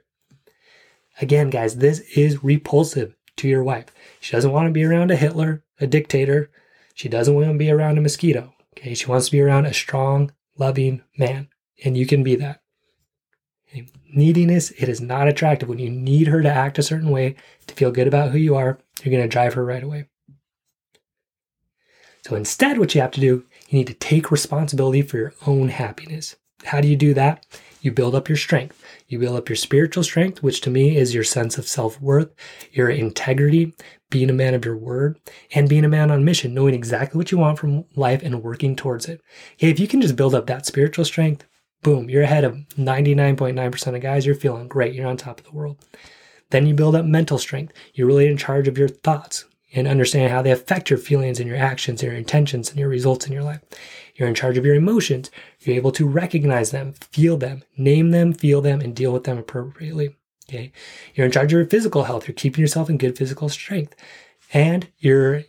Again, 1.21 1.51
guys, 1.51 1.77
this 1.77 2.01
is 2.17 2.43
repulsive 2.43 3.15
to 3.37 3.49
your 3.49 3.63
wife. 3.63 3.87
She 4.21 4.33
doesn't 4.33 4.53
want 4.53 4.67
to 4.67 4.73
be 4.73 4.85
around 4.85 5.11
a 5.11 5.17
Hitler, 5.17 5.63
a 5.81 5.87
dictator. 5.87 6.51
She 6.95 7.09
doesn't 7.09 7.35
want 7.35 7.49
to 7.49 7.59
be 7.59 7.71
around 7.71 7.99
a 7.99 8.01
mosquito. 8.01 8.55
Okay, 8.77 8.95
she 8.95 9.07
wants 9.07 9.27
to 9.27 9.33
be 9.33 9.41
around 9.41 9.67
a 9.67 9.75
strong, 9.75 10.33
loving 10.57 11.03
man, 11.19 11.49
and 11.85 11.97
you 11.97 12.07
can 12.07 12.23
be 12.23 12.37
that. 12.37 12.63
Okay. 13.69 13.87
Neediness, 14.15 14.71
it 14.73 14.89
is 14.89 15.01
not 15.01 15.29
attractive. 15.29 15.69
When 15.69 15.79
you 15.79 15.91
need 15.91 16.27
her 16.27 16.43
to 16.43 16.51
act 16.51 16.79
a 16.79 16.83
certain 16.83 17.11
way 17.11 17.37
to 17.67 17.75
feel 17.75 17.91
good 17.91 18.07
about 18.07 18.31
who 18.31 18.39
you 18.39 18.55
are, 18.55 18.79
you're 19.03 19.11
going 19.11 19.23
to 19.23 19.29
drive 19.29 19.55
her 19.55 19.65
right 19.65 19.83
away. 19.83 20.07
So 22.27 22.37
instead, 22.37 22.79
what 22.79 22.95
you 22.95 23.01
have 23.01 23.11
to 23.13 23.21
do, 23.21 23.45
you 23.73 23.79
need 23.79 23.87
to 23.87 23.95
take 23.95 24.31
responsibility 24.31 25.01
for 25.01 25.17
your 25.17 25.33
own 25.47 25.69
happiness. 25.69 26.37
How 26.65 26.83
do 26.83 26.89
you 26.89 26.97
do 26.97 27.15
that? 27.15 27.47
You 27.81 27.91
build 27.91 28.15
up 28.15 28.29
your 28.29 28.37
strength. 28.37 28.81
You 29.09 29.19
build 29.19 29.37
up 29.37 29.49
your 29.49 29.57
spiritual 29.57 30.05
strength, 30.05 30.43
which 30.43 30.61
to 30.61 30.71
me 30.71 30.97
is 30.97 31.15
your 31.15 31.25
sense 31.25 31.57
of 31.57 31.67
self 31.67 32.01
worth, 32.01 32.33
your 32.71 32.91
integrity, 32.91 33.75
being 34.11 34.29
a 34.29 34.35
man 34.35 34.55
of 34.55 34.65
your 34.65 34.77
word, 34.77 35.19
and 35.55 35.71
being 35.71 35.87
a 35.87 35.89
man 35.89 36.11
on 36.11 36.25
mission, 36.25 36.53
knowing 36.53 36.75
exactly 36.75 37.17
what 37.17 37.33
you 37.33 37.39
want 37.39 37.59
from 37.59 37.85
life 37.97 38.23
and 38.23 38.43
working 38.43 38.77
towards 38.77 39.09
it. 39.09 39.23
Okay, 39.55 39.71
if 39.71 39.81
you 39.81 39.89
can 39.89 40.03
just 40.03 40.17
build 40.17 40.35
up 40.35 40.47
that 40.47 40.67
spiritual 40.67 41.07
strength, 41.07 41.45
boom, 41.83 42.11
you're 42.11 42.23
ahead 42.23 42.45
of 42.45 42.55
99.9% 42.77 43.95
of 43.95 44.03
guys. 44.03 44.27
You're 44.27 44.35
feeling 44.35 44.69
great. 44.69 44.95
You're 44.95 45.09
on 45.09 45.17
top 45.17 45.41
of 45.41 45.47
the 45.47 45.53
world. 45.53 45.85
Then 46.51 46.67
you 46.67 46.75
build 46.75 46.95
up 46.95 47.07
mental 47.07 47.39
strength. 47.39 47.73
You're 47.95 48.07
really 48.07 48.29
in 48.29 48.37
charge 48.37 48.69
of 48.69 48.77
your 48.77 48.89
thoughts 48.89 49.47
and 49.75 49.89
understand 49.89 50.31
how 50.31 50.43
they 50.43 50.51
affect 50.51 50.91
your 50.91 50.99
feelings 50.99 51.41
and 51.41 51.49
your 51.49 51.59
actions, 51.59 52.03
and 52.03 52.11
your 52.11 52.19
intentions 52.19 52.71
and 52.71 52.79
your 52.79 52.89
results 52.89 53.27
in 53.27 53.33
your 53.33 53.43
life. 53.43 53.61
You're 54.15 54.29
in 54.29 54.35
charge 54.35 54.59
of 54.59 54.67
your 54.67 54.75
emotions. 54.75 55.31
You're 55.61 55.77
able 55.77 55.93
to 55.93 56.07
recognize 56.07 56.71
them, 56.71 56.93
feel 56.93 57.37
them, 57.37 57.63
name 57.77 58.11
them, 58.11 58.33
feel 58.33 58.61
them, 58.61 58.81
and 58.81 58.95
deal 58.95 59.13
with 59.13 59.25
them 59.25 59.39
appropriately. 59.39 60.17
Okay. 60.49 60.73
You're 61.15 61.27
in 61.27 61.33
charge 61.33 61.53
of 61.53 61.59
your 61.59 61.67
physical 61.67 62.05
health. 62.05 62.29
You're 62.29 62.35
keeping 62.35 62.61
yourself 62.61 62.91
in 62.91 62.99
good 62.99 63.17
physical 63.17 63.49
strength. 63.49 63.95
And 64.53 64.89
you're 64.99 65.45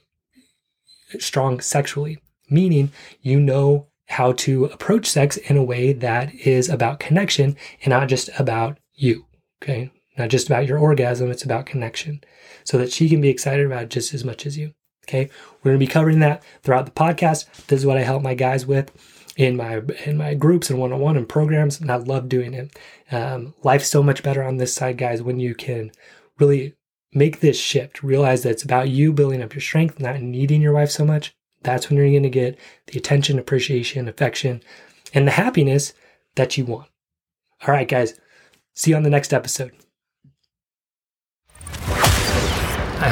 strong 1.19 1.59
sexually, 1.59 2.19
meaning 2.49 2.91
you 3.21 3.39
know 3.39 3.87
how 4.07 4.31
to 4.33 4.65
approach 4.65 5.07
sex 5.07 5.37
in 5.37 5.57
a 5.57 5.63
way 5.63 5.91
that 5.91 6.33
is 6.33 6.69
about 6.69 6.99
connection 6.99 7.57
and 7.83 7.89
not 7.89 8.07
just 8.07 8.29
about 8.39 8.77
you. 8.93 9.25
Okay. 9.61 9.91
Not 10.17 10.29
just 10.29 10.47
about 10.47 10.67
your 10.67 10.77
orgasm, 10.77 11.31
it's 11.31 11.43
about 11.43 11.65
connection 11.65 12.23
so 12.63 12.77
that 12.77 12.91
she 12.91 13.09
can 13.09 13.21
be 13.21 13.29
excited 13.29 13.65
about 13.65 13.83
it 13.83 13.89
just 13.89 14.13
as 14.13 14.23
much 14.23 14.45
as 14.45 14.57
you. 14.57 14.73
Okay. 15.07 15.29
We're 15.61 15.71
going 15.71 15.79
to 15.79 15.85
be 15.85 15.91
covering 15.91 16.19
that 16.19 16.43
throughout 16.61 16.85
the 16.85 16.91
podcast. 16.91 17.45
This 17.67 17.79
is 17.79 17.85
what 17.85 17.97
I 17.97 18.03
help 18.03 18.23
my 18.23 18.35
guys 18.35 18.65
with 18.65 18.91
in 19.35 19.57
my 19.57 19.81
in 20.05 20.17
my 20.17 20.33
groups 20.33 20.69
and 20.69 20.79
one-on-one 20.79 21.17
and 21.17 21.27
programs 21.27 21.81
and 21.81 21.91
i 21.91 21.95
love 21.95 22.29
doing 22.29 22.53
it 22.53 22.77
um, 23.11 23.53
life's 23.63 23.87
so 23.87 24.03
much 24.03 24.21
better 24.23 24.43
on 24.43 24.57
this 24.57 24.73
side 24.73 24.97
guys 24.97 25.21
when 25.21 25.39
you 25.39 25.55
can 25.55 25.91
really 26.39 26.75
make 27.13 27.39
this 27.39 27.59
shift 27.59 28.03
realize 28.03 28.43
that 28.43 28.51
it's 28.51 28.63
about 28.63 28.89
you 28.89 29.11
building 29.11 29.41
up 29.41 29.53
your 29.53 29.61
strength 29.61 29.99
not 29.99 30.21
needing 30.21 30.61
your 30.61 30.73
wife 30.73 30.91
so 30.91 31.03
much 31.03 31.33
that's 31.63 31.89
when 31.89 31.97
you're 31.97 32.09
going 32.09 32.23
to 32.23 32.29
get 32.29 32.57
the 32.87 32.97
attention 32.97 33.39
appreciation 33.39 34.07
affection 34.07 34.61
and 35.13 35.27
the 35.27 35.31
happiness 35.31 35.93
that 36.35 36.57
you 36.57 36.65
want 36.65 36.89
all 37.67 37.73
right 37.73 37.87
guys 37.87 38.19
see 38.75 38.91
you 38.91 38.97
on 38.97 39.03
the 39.03 39.09
next 39.09 39.33
episode 39.33 39.71